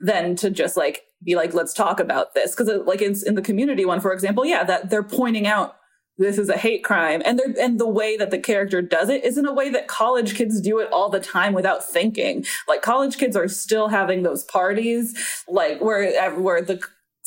than 0.00 0.36
to 0.36 0.50
just 0.50 0.76
like 0.76 1.02
be 1.24 1.36
like 1.36 1.54
let's 1.54 1.72
talk 1.72 2.00
about 2.00 2.34
this. 2.34 2.54
Because 2.54 2.68
like 2.86 3.00
in, 3.00 3.14
in 3.26 3.34
the 3.34 3.42
community 3.42 3.84
one 3.84 4.00
for 4.00 4.12
example 4.12 4.44
yeah 4.44 4.64
that 4.64 4.90
they're 4.90 5.02
pointing 5.02 5.46
out 5.46 5.76
this 6.18 6.38
is 6.38 6.48
a 6.48 6.56
hate 6.56 6.84
crime 6.84 7.22
and 7.24 7.38
they're 7.38 7.54
and 7.58 7.80
the 7.80 7.88
way 7.88 8.16
that 8.16 8.30
the 8.30 8.38
character 8.38 8.82
does 8.82 9.08
it 9.08 9.24
is 9.24 9.38
in 9.38 9.46
a 9.46 9.52
way 9.52 9.70
that 9.70 9.88
college 9.88 10.34
kids 10.36 10.60
do 10.60 10.78
it 10.78 10.88
all 10.92 11.08
the 11.08 11.20
time 11.20 11.54
without 11.54 11.84
thinking. 11.84 12.44
Like 12.68 12.82
college 12.82 13.16
kids 13.16 13.36
are 13.36 13.48
still 13.48 13.88
having 13.88 14.22
those 14.22 14.44
parties 14.44 15.42
like 15.48 15.80
where 15.80 16.30
where 16.38 16.60
the 16.60 16.80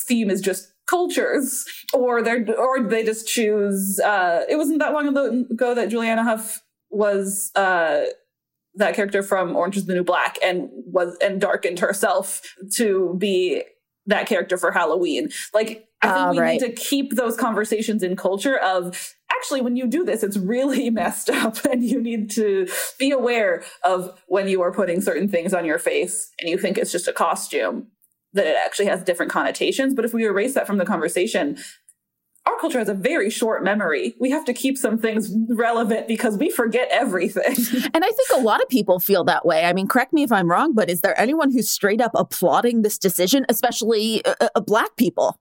theme 0.08 0.30
is 0.30 0.42
just 0.42 0.72
cultures 0.88 1.66
or 1.94 2.22
they're 2.22 2.46
or 2.60 2.84
they 2.84 3.04
just 3.04 3.28
choose 3.28 4.00
uh 4.02 4.44
it 4.48 4.56
wasn't 4.56 4.78
that 4.78 4.94
long 4.94 5.08
ago 5.08 5.74
that 5.74 5.90
julianne 5.90 6.24
hough 6.24 6.62
was 6.90 7.52
uh, 7.56 8.04
that 8.76 8.96
character 8.96 9.24
from 9.24 9.56
Orange 9.56 9.78
is 9.78 9.86
the 9.86 9.94
New 9.94 10.04
Black 10.04 10.38
and 10.44 10.70
was 10.72 11.18
and 11.22 11.40
darkened 11.40 11.80
herself 11.80 12.42
to 12.76 13.16
be 13.18 13.64
that 14.06 14.28
character 14.28 14.58
for 14.58 14.72
Halloween. 14.72 15.30
Like 15.54 15.88
I 16.02 16.14
think 16.14 16.28
uh, 16.28 16.32
we 16.32 16.40
right. 16.40 16.62
need 16.62 16.68
to 16.68 16.72
keep 16.72 17.16
those 17.16 17.36
conversations 17.36 18.04
in 18.04 18.16
culture 18.16 18.58
of 18.58 19.16
actually 19.32 19.62
when 19.62 19.76
you 19.76 19.88
do 19.88 20.04
this 20.04 20.24
it's 20.24 20.38
really 20.38 20.90
messed 20.92 21.30
up 21.30 21.64
and 21.66 21.84
you 21.84 22.02
need 22.02 22.30
to 22.32 22.68
be 23.00 23.12
aware 23.12 23.64
of 23.84 24.22
when 24.28 24.48
you 24.48 24.62
are 24.62 24.72
putting 24.72 25.02
certain 25.02 25.28
things 25.28 25.54
on 25.54 25.66
your 25.66 25.80
face 25.80 26.32
and 26.40 26.50
you 26.50 26.58
think 26.58 26.78
it's 26.78 26.92
just 26.92 27.08
a 27.08 27.14
costume 27.14 27.88
that 28.34 28.46
it 28.46 28.56
actually 28.64 28.86
has 28.86 29.04
different 29.04 29.32
connotations 29.32 29.94
but 29.94 30.06
if 30.06 30.14
we 30.14 30.26
erase 30.26 30.54
that 30.54 30.68
from 30.68 30.78
the 30.78 30.86
conversation 30.86 31.58
our 32.46 32.58
culture 32.60 32.80
has 32.80 32.90
a 32.90 32.94
very 32.94 33.30
short 33.30 33.64
memory. 33.64 34.16
We 34.20 34.30
have 34.30 34.46
to 34.46 34.54
keep 34.54 34.78
some 34.78 34.98
things 34.98 35.32
relevant 35.50 36.08
because 36.08 36.38
we 36.38 36.50
forget 36.50 36.88
everything. 36.92 37.44
and 37.94 38.04
I 38.06 38.12
think 38.12 38.30
a 38.36 38.42
lot 38.42 38.62
of 38.62 38.70
people 38.70 39.00
feel 39.00 39.24
that 39.24 39.46
way. 39.46 39.66
I 39.66 39.74
mean, 39.74 39.88
correct 39.88 40.14
me 40.14 40.24
if 40.24 40.32
I'm 40.32 40.50
wrong, 40.50 40.74
but 40.74 40.90
is 40.90 41.02
there 41.02 41.20
anyone 41.20 41.52
who's 41.52 41.70
straight 41.70 42.02
up 42.02 42.12
applauding 42.14 42.84
this 42.84 42.98
decision, 42.98 43.46
especially 43.50 44.24
uh, 44.26 44.50
uh, 44.56 44.62
black 44.62 44.96
people? 44.96 45.40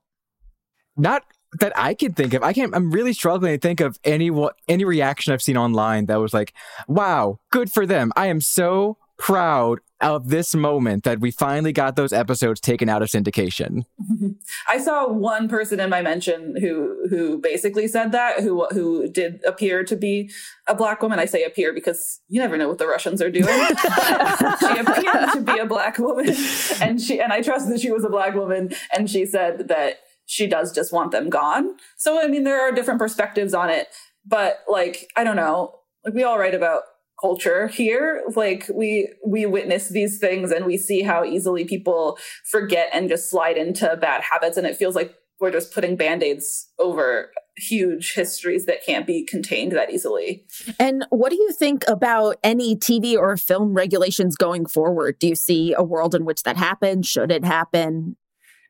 Not 0.97 1.23
that 1.59 1.73
I 1.77 1.93
can 1.93 2.13
think 2.13 2.33
of. 2.33 2.43
I 2.43 2.53
can't. 2.53 2.75
I'm 2.75 2.91
really 2.91 3.13
struggling 3.13 3.53
to 3.53 3.59
think 3.59 3.79
of 3.79 3.99
any 4.03 4.31
what 4.31 4.55
any 4.67 4.83
reaction 4.83 5.31
I've 5.31 5.41
seen 5.41 5.57
online 5.57 6.07
that 6.07 6.17
was 6.17 6.33
like, 6.33 6.53
"Wow, 6.87 7.39
good 7.51 7.71
for 7.71 7.85
them." 7.85 8.11
I 8.15 8.27
am 8.27 8.41
so 8.41 8.97
proud 9.17 9.79
of 10.01 10.27
this 10.29 10.53
moment 10.53 11.03
that 11.03 11.19
we 11.19 11.31
finally 11.31 11.71
got 11.71 11.95
those 11.95 12.11
episodes 12.11 12.59
taken 12.59 12.89
out 12.89 13.01
of 13.01 13.09
syndication. 13.09 13.85
I 14.67 14.77
saw 14.77 15.07
one 15.07 15.47
person 15.47 15.79
in 15.79 15.89
my 15.89 16.01
mention 16.01 16.55
who 16.59 17.07
who 17.09 17.39
basically 17.39 17.87
said 17.87 18.11
that 18.11 18.41
who 18.41 18.65
who 18.71 19.07
did 19.07 19.41
appear 19.45 19.83
to 19.85 19.95
be 19.95 20.29
a 20.67 20.75
black 20.75 21.01
woman. 21.01 21.19
I 21.19 21.25
say 21.25 21.43
appear 21.43 21.73
because 21.73 22.19
you 22.27 22.41
never 22.41 22.57
know 22.57 22.67
what 22.67 22.77
the 22.77 22.87
Russians 22.87 23.21
are 23.21 23.31
doing. 23.31 23.45
she 24.59 24.79
appeared 24.79 25.31
to 25.33 25.41
be 25.41 25.59
a 25.59 25.65
black 25.65 25.97
woman, 25.97 26.35
and 26.81 27.01
she 27.01 27.21
and 27.21 27.31
I 27.31 27.41
trust 27.41 27.69
that 27.69 27.79
she 27.79 27.91
was 27.91 28.03
a 28.03 28.09
black 28.09 28.35
woman, 28.35 28.73
and 28.95 29.09
she 29.09 29.25
said 29.25 29.69
that 29.69 29.99
she 30.25 30.47
does 30.47 30.73
just 30.73 30.91
want 30.91 31.11
them 31.11 31.29
gone. 31.29 31.75
So 31.97 32.21
I 32.21 32.27
mean, 32.27 32.43
there 32.43 32.61
are 32.61 32.71
different 32.71 32.99
perspectives 32.99 33.53
on 33.53 33.69
it, 33.69 33.87
but 34.25 34.59
like 34.67 35.09
I 35.15 35.23
don't 35.23 35.37
know, 35.37 35.79
like 36.03 36.13
we 36.13 36.23
all 36.23 36.37
write 36.37 36.55
about 36.55 36.83
culture 37.19 37.67
here 37.67 38.23
like 38.35 38.69
we 38.73 39.09
we 39.25 39.45
witness 39.45 39.89
these 39.89 40.19
things 40.19 40.51
and 40.51 40.65
we 40.65 40.77
see 40.77 41.01
how 41.01 41.23
easily 41.23 41.63
people 41.63 42.17
forget 42.43 42.89
and 42.93 43.09
just 43.09 43.29
slide 43.29 43.57
into 43.57 43.95
bad 43.97 44.21
habits. 44.21 44.57
And 44.57 44.67
it 44.67 44.75
feels 44.75 44.95
like 44.95 45.15
we're 45.39 45.51
just 45.51 45.73
putting 45.73 45.95
band-aids 45.95 46.69
over 46.79 47.31
huge 47.57 48.13
histories 48.13 48.65
that 48.65 48.85
can't 48.85 49.07
be 49.07 49.23
contained 49.23 49.71
that 49.73 49.91
easily. 49.91 50.45
And 50.79 51.05
what 51.09 51.29
do 51.29 51.35
you 51.37 51.51
think 51.53 51.83
about 51.87 52.37
any 52.43 52.75
tv 52.75 53.15
or 53.15 53.37
film 53.37 53.73
regulations 53.73 54.35
going 54.35 54.65
forward? 54.65 55.17
Do 55.19 55.27
you 55.27 55.35
see 55.35 55.73
a 55.73 55.83
world 55.83 56.15
in 56.15 56.25
which 56.25 56.43
that 56.43 56.57
happens 56.57 57.07
should 57.07 57.31
it 57.31 57.45
happen? 57.45 58.17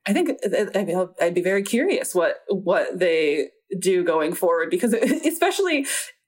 I 0.08 0.13
think 0.13 0.29
uh, 0.45 1.08
i'd 1.19 1.34
be 1.34 1.41
very 1.41 1.63
curious 1.63 2.13
what 2.13 2.41
what 2.49 2.99
they 2.99 3.49
do 3.79 4.03
going 4.03 4.34
forward 4.36 4.69
because 4.69 4.93
especially 5.25 5.88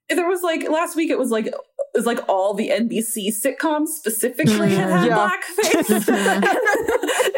there 0.10 0.28
was 0.28 0.42
like 0.42 0.68
last 0.70 0.96
week 0.96 1.10
it 1.10 1.20
was 1.20 1.32
like 1.32 1.54
was 1.98 2.06
like 2.06 2.20
all 2.30 2.54
the 2.54 2.70
NBC 2.70 3.28
sitcoms 3.30 3.88
specifically 3.88 4.70
had 4.70 4.90
had 4.90 5.08
yeah. 5.08 5.30
blackface. 5.30 6.06
Mm-hmm. 6.06 7.34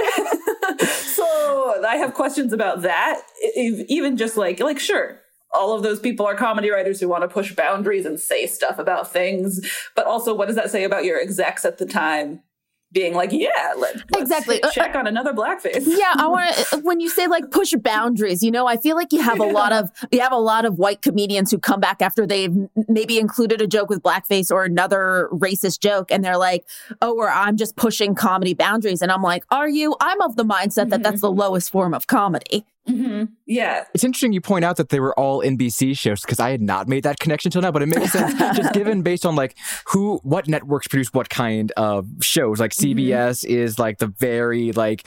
so 1.15 1.84
I 1.86 1.95
have 1.95 2.13
questions 2.13 2.54
about 2.54 2.84
that. 2.84 3.22
Even 3.56 4.17
just 4.17 4.38
like 4.38 4.60
like 4.60 4.80
sure, 4.80 5.19
all 5.54 5.74
of 5.74 5.82
those 5.82 6.00
people 6.00 6.26
are 6.26 6.36
comedy 6.36 6.69
writers 6.69 7.00
who 7.00 7.08
want 7.08 7.24
to 7.24 7.28
push 7.28 7.56
boundaries 7.56 8.06
and 8.06 8.19
say 8.19 8.45
stuff 8.45 8.78
about 8.78 9.12
things, 9.12 9.60
but 9.95 10.06
also 10.06 10.36
what 10.36 10.48
does 10.48 10.56
that 10.56 10.69
say 10.69 10.84
about 10.84 11.06
your 11.06 11.19
execs 11.19 11.65
at 11.65 11.78
the 11.78 11.86
time? 11.86 12.41
Being 12.91 13.13
like, 13.13 13.32
yeah, 13.32 13.73
let, 13.78 13.95
us 13.95 14.04
exactly 14.17 14.62
uh, 14.63 14.71
check 14.71 14.95
on 14.95 15.06
another 15.06 15.34
blackface. 15.34 15.86
Yeah, 15.99 16.13
I 16.15 16.28
want 16.28 16.56
to. 16.56 16.78
When 16.80 17.02
you 17.02 17.10
say 17.10 17.28
like 17.28 17.52
push 17.52 17.73
boundaries, 17.73 18.41
you 18.41 18.52
know, 18.52 18.67
I 18.67 18.78
feel 18.78 18.95
like 18.95 19.12
you 19.12 19.21
have 19.21 19.39
a 19.39 19.45
lot 19.45 19.73
of 19.73 19.91
you 20.12 20.21
have 20.21 20.32
a 20.32 20.38
lot 20.38 20.63
of 20.63 20.78
white 20.78 21.02
comedians 21.02 21.52
who 21.52 21.58
come 21.60 21.80
back 21.80 22.02
after 22.02 22.25
they've 22.25 22.56
maybe 22.88 23.19
included 23.19 23.62
a 23.62 23.67
joke 23.67 23.89
with 23.89 24.02
blackface 24.02 24.49
or 24.49 24.63
another 24.63 25.28
racist 25.32 25.82
joke, 25.82 26.12
and 26.12 26.23
they're 26.23 26.38
like, 26.38 26.65
oh, 27.02 27.15
or 27.17 27.30
I'm 27.30 27.58
just 27.58 27.75
pushing 27.75 28.15
comedy 28.15 28.54
boundaries, 28.54 29.02
and 29.02 29.12
I'm 29.12 29.21
like, 29.21 29.43
are 29.52 29.67
you? 29.67 29.95
I'm 29.99 30.21
of 30.21 30.36
the 30.36 30.45
mindset 30.45 30.75
that 30.75 30.89
mm-hmm. 30.89 31.02
that's 31.04 31.21
the 31.21 31.32
lowest 31.32 31.71
form 31.71 31.93
of 31.93 32.08
comedy. 32.08 32.65
Mm-hmm. 32.89 33.25
Yeah. 33.45 33.86
It's 33.93 34.04
interesting 34.04 34.34
you 34.34 34.41
point 34.41 34.65
out 34.65 34.78
that 34.78 34.89
they 34.89 34.99
were 34.99 35.17
all 35.17 35.41
NBC 35.41 35.97
shows 35.97 36.21
because 36.21 36.39
I 36.39 36.52
had 36.52 36.62
not 36.62 36.88
made 36.88 37.04
that 37.04 37.19
connection 37.19 37.52
till 37.52 37.62
now, 37.62 37.71
but 37.71 37.82
it 37.82 37.88
makes 37.88 38.12
sense 38.12 38.34
just 38.58 38.73
given 38.73 39.02
based 39.02 39.25
on 39.25 39.36
like 39.36 39.56
who, 39.88 40.19
what 40.23 40.47
networks 40.47 40.88
produce 40.88 41.13
what 41.13 41.30
kind 41.30 41.71
of 41.78 42.08
shows. 42.21 42.60
Like 42.60 42.71
CBS 42.71 43.45
mm-hmm. 43.45 43.52
is 43.52 43.80
like 43.80 43.99
the 43.99 44.08
very 44.08 44.71
like 44.71 45.06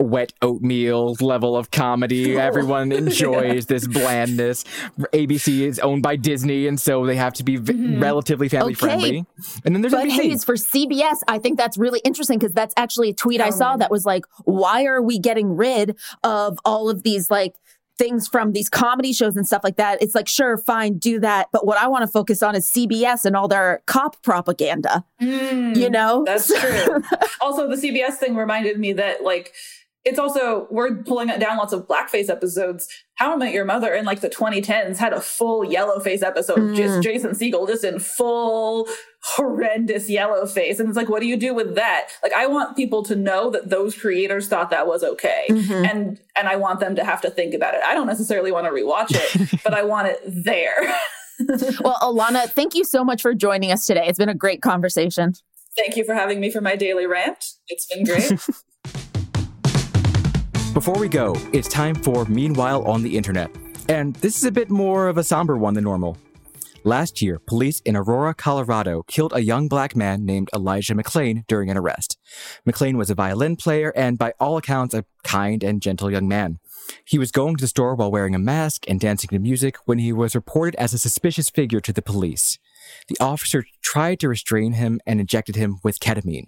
wet 0.00 0.32
oatmeal 0.42 1.16
level 1.20 1.56
of 1.56 1.70
comedy. 1.70 2.30
Oh. 2.30 2.38
Everyone 2.38 2.92
enjoys 2.92 3.54
yeah. 3.54 3.60
this 3.66 3.86
blandness. 3.86 4.64
ABC 5.12 5.60
is 5.60 5.78
owned 5.80 6.02
by 6.02 6.16
Disney, 6.16 6.66
and 6.66 6.80
so 6.80 7.04
they 7.04 7.16
have 7.16 7.34
to 7.34 7.44
be 7.44 7.56
v- 7.56 7.72
mm-hmm. 7.72 8.02
relatively 8.02 8.48
family 8.48 8.72
okay. 8.72 8.78
friendly. 8.78 9.26
And 9.64 9.74
then 9.74 9.82
there's 9.82 9.92
but 9.92 10.06
NBC. 10.06 10.12
hey, 10.12 10.36
for 10.38 10.54
CBS, 10.54 11.16
I 11.28 11.38
think 11.38 11.58
that's 11.58 11.76
really 11.76 12.00
interesting 12.04 12.38
because 12.38 12.52
that's 12.52 12.72
actually 12.76 13.10
a 13.10 13.14
tweet 13.14 13.40
I 13.40 13.50
saw 13.50 13.76
that 13.76 13.90
was 13.90 14.04
like, 14.04 14.24
why 14.44 14.84
are 14.84 15.02
we 15.02 15.18
getting 15.18 15.56
rid 15.56 15.96
of 16.22 16.58
all 16.64 16.88
of 16.88 17.02
these 17.02 17.19
like 17.28 17.56
things 17.98 18.26
from 18.26 18.52
these 18.52 18.70
comedy 18.70 19.12
shows 19.12 19.36
and 19.36 19.46
stuff 19.46 19.62
like 19.62 19.76
that. 19.76 20.02
It's 20.02 20.14
like, 20.14 20.26
sure, 20.26 20.56
fine, 20.56 20.96
do 20.96 21.20
that. 21.20 21.48
But 21.52 21.66
what 21.66 21.76
I 21.76 21.86
want 21.86 22.02
to 22.02 22.08
focus 22.08 22.42
on 22.42 22.54
is 22.54 22.70
CBS 22.70 23.26
and 23.26 23.36
all 23.36 23.46
their 23.46 23.82
cop 23.84 24.22
propaganda. 24.22 25.04
Mm, 25.20 25.76
you 25.76 25.90
know? 25.90 26.24
That's 26.24 26.46
true. 26.46 27.02
also, 27.42 27.68
the 27.68 27.76
CBS 27.76 28.14
thing 28.14 28.36
reminded 28.36 28.78
me 28.78 28.94
that, 28.94 29.22
like, 29.22 29.52
it's 30.04 30.18
also 30.18 30.66
we're 30.70 31.02
pulling 31.02 31.28
down 31.28 31.58
lots 31.58 31.74
of 31.74 31.86
blackface 31.86 32.30
episodes. 32.30 32.88
How 33.20 33.34
I 33.34 33.36
Met 33.36 33.52
Your 33.52 33.66
Mother 33.66 33.92
in 33.92 34.06
like 34.06 34.20
the 34.20 34.30
2010s 34.30 34.96
had 34.96 35.12
a 35.12 35.20
full 35.20 35.62
yellow 35.62 36.00
face 36.00 36.22
episode, 36.22 36.58
mm. 36.58 36.74
just 36.74 37.02
Jason 37.02 37.32
Segel 37.32 37.68
just 37.68 37.84
in 37.84 37.98
full 37.98 38.88
horrendous 39.22 40.08
yellow 40.08 40.46
face. 40.46 40.80
And 40.80 40.88
it's 40.88 40.96
like, 40.96 41.10
what 41.10 41.20
do 41.20 41.28
you 41.28 41.36
do 41.36 41.52
with 41.52 41.74
that? 41.74 42.08
Like, 42.22 42.32
I 42.32 42.46
want 42.46 42.76
people 42.76 43.02
to 43.02 43.14
know 43.14 43.50
that 43.50 43.68
those 43.68 43.94
creators 43.94 44.48
thought 44.48 44.70
that 44.70 44.86
was 44.86 45.04
okay, 45.04 45.44
mm-hmm. 45.50 45.84
and 45.84 46.18
and 46.34 46.48
I 46.48 46.56
want 46.56 46.80
them 46.80 46.96
to 46.96 47.04
have 47.04 47.20
to 47.20 47.30
think 47.30 47.52
about 47.52 47.74
it. 47.74 47.82
I 47.84 47.92
don't 47.92 48.06
necessarily 48.06 48.52
want 48.52 48.64
to 48.64 48.72
rewatch 48.72 49.10
it, 49.10 49.60
but 49.64 49.74
I 49.74 49.82
want 49.82 50.08
it 50.08 50.22
there. 50.26 50.80
well, 51.82 51.98
Alanna, 52.00 52.48
thank 52.48 52.74
you 52.74 52.84
so 52.84 53.04
much 53.04 53.20
for 53.20 53.34
joining 53.34 53.70
us 53.70 53.84
today. 53.84 54.06
It's 54.06 54.18
been 54.18 54.30
a 54.30 54.34
great 54.34 54.62
conversation. 54.62 55.34
Thank 55.76 55.94
you 55.96 56.04
for 56.04 56.14
having 56.14 56.40
me 56.40 56.50
for 56.50 56.62
my 56.62 56.74
daily 56.74 57.06
rant. 57.06 57.44
It's 57.68 57.86
been 57.86 58.04
great. 58.04 58.32
Before 60.72 60.98
we 61.00 61.08
go, 61.08 61.34
it's 61.52 61.66
time 61.66 61.96
for 61.96 62.24
Meanwhile 62.26 62.84
on 62.84 63.02
the 63.02 63.16
Internet. 63.16 63.50
And 63.88 64.14
this 64.16 64.36
is 64.36 64.44
a 64.44 64.52
bit 64.52 64.70
more 64.70 65.08
of 65.08 65.18
a 65.18 65.24
somber 65.24 65.56
one 65.56 65.74
than 65.74 65.82
normal. 65.82 66.16
Last 66.84 67.20
year, 67.20 67.40
police 67.40 67.80
in 67.80 67.96
Aurora, 67.96 68.34
Colorado 68.34 69.02
killed 69.02 69.32
a 69.34 69.42
young 69.42 69.66
black 69.66 69.96
man 69.96 70.24
named 70.24 70.48
Elijah 70.54 70.94
McClain 70.94 71.44
during 71.48 71.70
an 71.70 71.76
arrest. 71.76 72.18
McClain 72.64 72.96
was 72.96 73.10
a 73.10 73.16
violin 73.16 73.56
player 73.56 73.92
and, 73.96 74.16
by 74.16 74.32
all 74.38 74.56
accounts, 74.56 74.94
a 74.94 75.04
kind 75.24 75.64
and 75.64 75.82
gentle 75.82 76.08
young 76.08 76.28
man. 76.28 76.60
He 77.04 77.18
was 77.18 77.32
going 77.32 77.56
to 77.56 77.62
the 77.62 77.68
store 77.68 77.96
while 77.96 78.12
wearing 78.12 78.36
a 78.36 78.38
mask 78.38 78.84
and 78.86 79.00
dancing 79.00 79.28
to 79.30 79.40
music 79.40 79.76
when 79.86 79.98
he 79.98 80.12
was 80.12 80.36
reported 80.36 80.76
as 80.76 80.94
a 80.94 80.98
suspicious 80.98 81.50
figure 81.50 81.80
to 81.80 81.92
the 81.92 82.00
police. 82.00 82.60
The 83.08 83.18
officer 83.18 83.64
tried 83.82 84.20
to 84.20 84.28
restrain 84.28 84.74
him 84.74 85.00
and 85.04 85.18
injected 85.20 85.56
him 85.56 85.80
with 85.82 85.98
ketamine. 85.98 86.46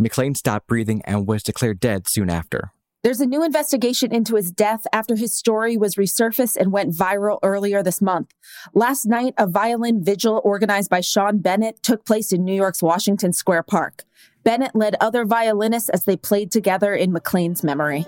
McClain 0.00 0.36
stopped 0.36 0.68
breathing 0.68 1.02
and 1.04 1.26
was 1.26 1.42
declared 1.42 1.80
dead 1.80 2.06
soon 2.08 2.30
after. 2.30 2.70
There's 3.04 3.20
a 3.20 3.26
new 3.26 3.44
investigation 3.44 4.14
into 4.14 4.34
his 4.34 4.50
death 4.50 4.86
after 4.90 5.14
his 5.14 5.36
story 5.36 5.76
was 5.76 5.96
resurfaced 5.96 6.56
and 6.56 6.72
went 6.72 6.94
viral 6.94 7.38
earlier 7.42 7.82
this 7.82 8.00
month. 8.00 8.32
Last 8.72 9.04
night, 9.04 9.34
a 9.36 9.46
violin 9.46 10.02
vigil 10.02 10.40
organized 10.42 10.88
by 10.88 11.02
Sean 11.02 11.36
Bennett 11.36 11.82
took 11.82 12.06
place 12.06 12.32
in 12.32 12.46
New 12.46 12.54
York's 12.54 12.82
Washington 12.82 13.34
Square 13.34 13.64
Park. 13.64 14.04
Bennett 14.42 14.74
led 14.74 14.96
other 15.02 15.26
violinists 15.26 15.90
as 15.90 16.06
they 16.06 16.16
played 16.16 16.50
together 16.50 16.94
in 16.94 17.12
McClain's 17.12 17.62
memory. 17.62 18.06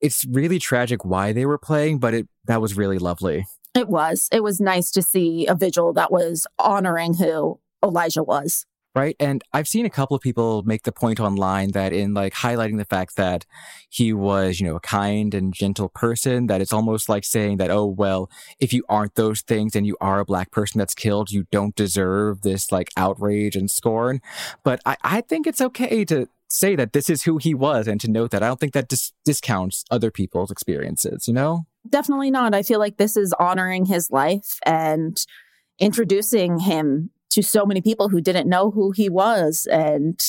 It's 0.00 0.24
really 0.26 0.58
tragic 0.58 1.04
why 1.04 1.32
they 1.32 1.46
were 1.46 1.58
playing, 1.58 1.98
but 1.98 2.14
it 2.14 2.28
that 2.46 2.60
was 2.60 2.76
really 2.76 2.98
lovely. 2.98 3.46
It 3.74 3.88
was. 3.88 4.28
It 4.32 4.42
was 4.42 4.60
nice 4.60 4.90
to 4.92 5.02
see 5.02 5.46
a 5.46 5.54
vigil 5.54 5.92
that 5.92 6.10
was 6.10 6.46
honoring 6.58 7.14
who 7.14 7.60
Elijah 7.82 8.22
was. 8.22 8.66
Right. 8.92 9.14
And 9.20 9.44
I've 9.52 9.68
seen 9.68 9.86
a 9.86 9.90
couple 9.90 10.16
of 10.16 10.22
people 10.22 10.64
make 10.64 10.82
the 10.82 10.90
point 10.90 11.20
online 11.20 11.70
that 11.72 11.92
in 11.92 12.12
like 12.12 12.34
highlighting 12.34 12.76
the 12.76 12.84
fact 12.84 13.14
that 13.14 13.46
he 13.88 14.12
was, 14.12 14.58
you 14.58 14.66
know, 14.66 14.74
a 14.74 14.80
kind 14.80 15.32
and 15.32 15.54
gentle 15.54 15.88
person, 15.90 16.48
that 16.48 16.60
it's 16.60 16.72
almost 16.72 17.08
like 17.08 17.24
saying 17.24 17.58
that, 17.58 17.70
oh, 17.70 17.86
well, 17.86 18.28
if 18.58 18.72
you 18.72 18.82
aren't 18.88 19.14
those 19.14 19.42
things 19.42 19.76
and 19.76 19.86
you 19.86 19.96
are 20.00 20.18
a 20.18 20.24
black 20.24 20.50
person 20.50 20.80
that's 20.80 20.94
killed, 20.94 21.30
you 21.30 21.46
don't 21.52 21.76
deserve 21.76 22.42
this 22.42 22.72
like 22.72 22.90
outrage 22.96 23.54
and 23.54 23.70
scorn. 23.70 24.20
But 24.64 24.80
I, 24.84 24.96
I 25.04 25.20
think 25.20 25.46
it's 25.46 25.60
okay 25.60 26.04
to 26.06 26.28
say 26.50 26.74
that 26.76 26.92
this 26.92 27.08
is 27.08 27.22
who 27.22 27.38
he 27.38 27.54
was 27.54 27.86
and 27.86 28.00
to 28.00 28.10
note 28.10 28.32
that 28.32 28.42
I 28.42 28.48
don't 28.48 28.58
think 28.58 28.72
that 28.72 28.88
dis- 28.88 29.12
discounts 29.24 29.84
other 29.90 30.10
people's 30.10 30.50
experiences, 30.50 31.28
you 31.28 31.32
know? 31.32 31.66
Definitely 31.88 32.30
not. 32.30 32.54
I 32.54 32.62
feel 32.62 32.80
like 32.80 32.96
this 32.96 33.16
is 33.16 33.32
honoring 33.34 33.86
his 33.86 34.10
life 34.10 34.58
and 34.66 35.24
introducing 35.78 36.58
him 36.58 37.10
to 37.30 37.42
so 37.42 37.64
many 37.64 37.80
people 37.80 38.08
who 38.08 38.20
didn't 38.20 38.48
know 38.48 38.72
who 38.72 38.90
he 38.90 39.08
was 39.08 39.66
and 39.70 40.20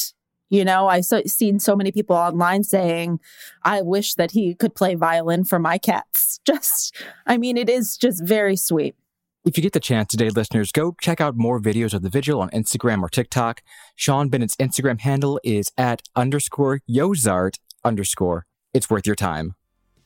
You 0.52 0.66
know, 0.66 0.90
I've 0.90 1.06
so, 1.06 1.22
seen 1.26 1.60
so 1.60 1.78
many 1.78 1.94
people 1.94 2.16
online 2.16 2.64
saying, 2.64 3.20
I 3.64 3.82
wish 3.82 4.16
that 4.16 4.32
he 4.32 4.54
could 4.54 4.76
play 4.76 4.96
violin 4.96 5.46
for 5.46 5.60
my 5.60 5.78
cats. 5.78 6.40
Just, 6.46 6.94
I 7.26 7.38
mean, 7.38 7.56
it 7.56 7.70
is 7.70 7.98
just 7.98 8.22
very 8.26 8.58
sweet. 8.58 8.96
If 9.44 9.58
you 9.58 9.64
get 9.64 9.74
the 9.74 9.80
chance 9.80 10.12
today, 10.12 10.30
listeners, 10.30 10.72
go 10.72 10.96
check 11.02 11.20
out 11.20 11.36
more 11.36 11.60
videos 11.60 11.96
of 11.96 12.04
the 12.04 12.10
vigil 12.10 12.42
on 12.42 12.52
Instagram 12.52 13.02
or 13.02 13.10
TikTok. 13.10 13.64
Sean 13.96 14.30
Bennett's 14.30 14.56
Instagram 14.58 15.02
handle 15.02 15.40
is 15.44 15.72
at 15.80 16.04
underscore 16.16 16.82
Yozart 16.88 17.58
underscore. 17.84 18.46
It's 18.76 18.88
worth 18.88 19.08
your 19.08 19.16
time. 19.16 19.56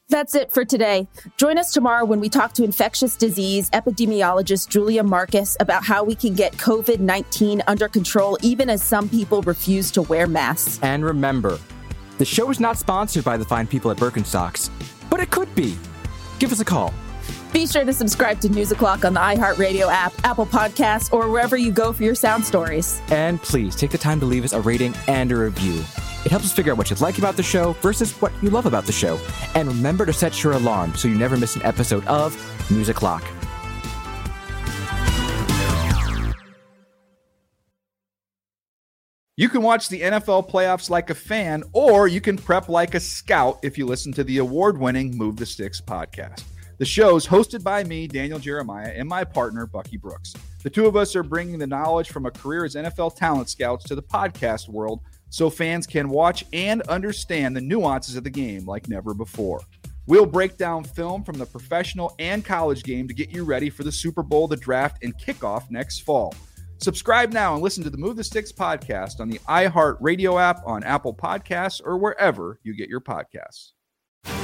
That's 0.07 0.35
it 0.35 0.53
for 0.53 0.63
today. 0.63 1.09
Join 1.35 1.57
us 1.57 1.73
tomorrow 1.73 2.05
when 2.05 2.21
we 2.21 2.29
talk 2.29 2.53
to 2.53 2.63
infectious 2.63 3.17
disease 3.17 3.69
epidemiologist 3.71 4.69
Julia 4.69 5.03
Marcus 5.03 5.57
about 5.59 5.83
how 5.83 6.05
we 6.05 6.15
can 6.15 6.33
get 6.33 6.53
COVID 6.53 6.99
19 6.99 7.61
under 7.67 7.89
control, 7.89 8.37
even 8.41 8.69
as 8.69 8.81
some 8.81 9.09
people 9.09 9.41
refuse 9.41 9.91
to 9.91 10.03
wear 10.03 10.27
masks. 10.27 10.79
And 10.81 11.03
remember, 11.03 11.59
the 12.19 12.25
show 12.25 12.49
is 12.51 12.61
not 12.61 12.77
sponsored 12.77 13.25
by 13.25 13.35
the 13.35 13.43
fine 13.43 13.67
people 13.67 13.91
at 13.91 13.97
Birkenstocks, 13.97 14.69
but 15.09 15.19
it 15.19 15.29
could 15.29 15.53
be. 15.55 15.75
Give 16.39 16.53
us 16.53 16.61
a 16.61 16.65
call. 16.65 16.93
Be 17.53 17.65
sure 17.65 17.85
to 17.85 17.93
subscribe 17.93 18.39
to 18.41 18.49
News 18.49 18.71
O'Clock 18.71 19.05
on 19.05 19.13
the 19.13 19.19
iHeartRadio 19.19 19.87
app, 19.91 20.13
Apple 20.25 20.45
Podcasts, 20.45 21.11
or 21.13 21.29
wherever 21.29 21.55
you 21.55 21.71
go 21.71 21.93
for 21.93 22.03
your 22.03 22.15
sound 22.15 22.43
stories. 22.43 23.01
And 23.09 23.41
please 23.41 23.75
take 23.75 23.91
the 23.91 23.97
time 23.97 24.19
to 24.19 24.25
leave 24.25 24.43
us 24.43 24.53
a 24.53 24.59
rating 24.61 24.93
and 25.07 25.31
a 25.31 25.35
review. 25.37 25.83
It 26.25 26.31
helps 26.31 26.45
us 26.45 26.51
figure 26.51 26.71
out 26.71 26.77
what 26.77 26.89
you 26.89 26.95
like 26.97 27.17
about 27.17 27.37
the 27.37 27.43
show 27.43 27.73
versus 27.73 28.11
what 28.21 28.33
you 28.41 28.49
love 28.49 28.65
about 28.65 28.85
the 28.85 28.91
show. 28.91 29.19
And 29.53 29.67
remember 29.67 30.05
to 30.05 30.13
set 30.13 30.43
your 30.43 30.53
alarm 30.53 30.95
so 30.95 31.07
you 31.07 31.15
never 31.15 31.37
miss 31.37 31.55
an 31.55 31.61
episode 31.61 32.05
of 32.07 32.35
News 32.71 32.89
O'Clock. 32.89 33.23
You 39.37 39.49
can 39.49 39.61
watch 39.61 39.89
the 39.89 39.99
NFL 40.01 40.49
playoffs 40.49 40.89
like 40.89 41.09
a 41.09 41.15
fan, 41.15 41.63
or 41.73 42.07
you 42.07 42.21
can 42.21 42.37
prep 42.37 42.69
like 42.69 42.95
a 42.95 43.01
scout 43.01 43.59
if 43.63 43.77
you 43.77 43.85
listen 43.85 44.13
to 44.13 44.23
the 44.23 44.37
award 44.37 44.77
winning 44.77 45.17
Move 45.17 45.35
the 45.35 45.45
Sticks 45.45 45.81
podcast. 45.81 46.43
The 46.77 46.85
show's 46.85 47.25
hosted 47.25 47.63
by 47.63 47.85
me, 47.85 48.05
Daniel 48.05 48.37
Jeremiah, 48.37 48.91
and 48.93 49.07
my 49.07 49.23
partner, 49.23 49.65
Bucky 49.65 49.95
Brooks. 49.95 50.33
The 50.61 50.69
two 50.69 50.87
of 50.87 50.97
us 50.97 51.15
are 51.15 51.23
bringing 51.23 51.57
the 51.57 51.67
knowledge 51.67 52.09
from 52.09 52.25
a 52.25 52.31
career 52.31 52.65
as 52.65 52.75
NFL 52.75 53.15
talent 53.15 53.49
scouts 53.49 53.85
to 53.85 53.95
the 53.95 54.03
podcast 54.03 54.67
world 54.67 54.99
so 55.29 55.49
fans 55.49 55.87
can 55.87 56.09
watch 56.09 56.43
and 56.51 56.81
understand 56.83 57.55
the 57.55 57.61
nuances 57.61 58.17
of 58.17 58.25
the 58.25 58.29
game 58.29 58.65
like 58.65 58.89
never 58.89 59.13
before. 59.13 59.61
We'll 60.05 60.25
break 60.25 60.57
down 60.57 60.83
film 60.83 61.23
from 61.23 61.37
the 61.37 61.45
professional 61.45 62.13
and 62.19 62.43
college 62.43 62.83
game 62.83 63.07
to 63.07 63.13
get 63.13 63.31
you 63.31 63.45
ready 63.45 63.69
for 63.69 63.83
the 63.83 63.91
Super 63.91 64.21
Bowl, 64.21 64.47
the 64.47 64.57
draft, 64.57 65.03
and 65.03 65.17
kickoff 65.17 65.71
next 65.71 66.01
fall. 66.01 66.35
Subscribe 66.79 67.31
now 67.31 67.53
and 67.53 67.63
listen 67.63 67.85
to 67.85 67.89
the 67.89 67.97
Move 67.97 68.17
the 68.17 68.23
Sticks 68.23 68.51
podcast 68.51 69.21
on 69.21 69.29
the 69.29 69.39
iHeart 69.47 69.95
Radio 70.01 70.37
app, 70.37 70.61
on 70.65 70.83
Apple 70.83 71.13
Podcasts, 71.13 71.81
or 71.83 71.97
wherever 71.97 72.59
you 72.63 72.75
get 72.75 72.89
your 72.89 72.99
podcasts. 72.99 73.71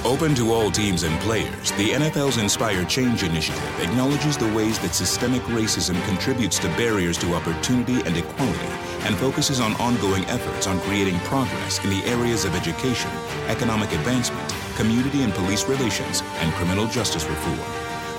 Open 0.04 0.36
to 0.36 0.52
all 0.52 0.72
teams 0.72 1.04
and 1.04 1.20
players, 1.22 1.72
the 1.74 1.92
NFL's 1.92 2.38
Inspire 2.38 2.84
Change 2.86 3.24
initiative 3.24 3.80
acknowledges 3.80 4.38
the 4.38 4.52
ways 4.54 4.80
that 4.80 4.94
systemic 4.94 5.42
racism 5.44 6.04
contributes 6.06 6.60
to 6.60 6.68
barriers 6.70 7.18
to 7.20 7.34
opportunity 7.34 8.02
and 8.02 8.18
equality 8.18 8.68
and 9.06 9.16
focuses 9.18 9.60
on 9.60 9.74
ongoing 9.76 10.26
efforts 10.26 10.68
on 10.68 10.80
creating 10.82 11.20
progress 11.20 11.84
in 11.84 11.90
the 11.90 12.04
areas 12.06 12.46
of 12.46 12.56
education, 12.56 13.10
economic 13.48 13.92
advancement, 13.92 14.54
community 14.76 15.24
and 15.24 15.34
police 15.34 15.68
relations, 15.68 16.22
and 16.40 16.54
criminal 16.54 16.88
justice 16.88 17.26
reform. 17.26 17.60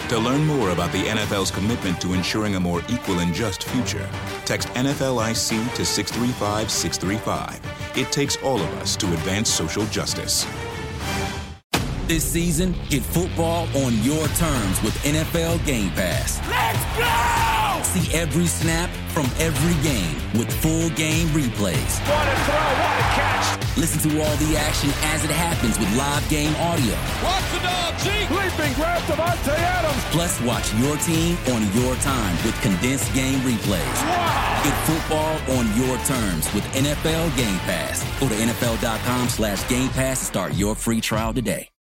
To 0.09 0.19
learn 0.19 0.45
more 0.45 0.71
about 0.71 0.93
the 0.93 1.05
NFL's 1.05 1.51
commitment 1.51 2.01
to 2.01 2.15
ensuring 2.15 2.55
a 2.57 2.61
more 2.61 2.83
equal 2.89 3.21
and 3.21 3.33
just 3.33 3.65
future, 3.65 4.09
text 4.45 4.69
NFLIC 4.69 5.75
to 5.75 5.85
635 5.85 6.71
635. 6.71 7.97
It 7.97 8.13
takes 8.13 8.37
all 8.37 8.61
of 8.61 8.73
us 8.75 8.97
to 8.97 9.07
advance 9.13 9.51
social 9.51 9.87
justice. 9.87 10.47
This 12.09 12.25
season, 12.25 12.75
get 12.89 13.03
football 13.03 13.69
on 13.77 13.97
your 14.03 14.27
terms 14.35 14.83
with 14.83 14.93
NFL 15.05 15.65
Game 15.65 15.91
Pass. 15.91 16.41
Let's 16.51 16.83
go! 16.99 17.83
See 17.85 18.13
every 18.13 18.47
snap 18.47 18.91
from 19.15 19.27
every 19.39 19.81
game 19.83 20.17
with 20.39 20.53
full 20.61 20.91
game 20.91 21.29
replays. 21.29 22.01
What 22.09 22.27
a 22.27 22.37
throw, 22.43 22.55
what 22.59 22.99
a 22.99 23.07
catch! 23.15 23.77
Listen 23.79 24.11
to 24.11 24.21
all 24.21 24.37
the 24.37 24.57
action 24.57 24.91
as 25.15 25.25
it 25.25 25.31
happens 25.31 25.79
with 25.79 25.89
live 25.97 26.29
game 26.29 26.55
audio. 26.57 26.95
Watch 27.23 27.49
the 27.53 27.61
dog, 27.63 27.99
Zeke! 28.01 28.31
Leaping 28.31 28.75
grab 28.75 29.01
Davante 29.03 29.55
Adams! 29.55 30.05
Plus, 30.11 30.41
watch 30.43 30.75
your 30.75 30.97
team 30.99 31.39
on 31.55 31.63
your 31.81 31.95
time 32.03 32.35
with 32.45 32.61
condensed 32.63 33.15
game 33.15 33.39
replays. 33.41 33.99
Wow! 34.11 34.61
Get 34.65 34.77
football 34.91 35.39
on 35.57 35.65
your 35.79 35.97
terms 36.05 36.53
with 36.53 36.65
NFL 36.75 37.35
Game 37.37 37.59
Pass. 37.61 38.03
Go 38.19 38.29
to 38.29 38.35
NFL.com 38.35 39.29
slash 39.29 39.67
Game 39.69 39.89
Pass 39.91 40.19
to 40.19 40.27
start 40.27 40.55
your 40.55 40.75
free 40.75 41.01
trial 41.01 41.33
today. 41.33 41.69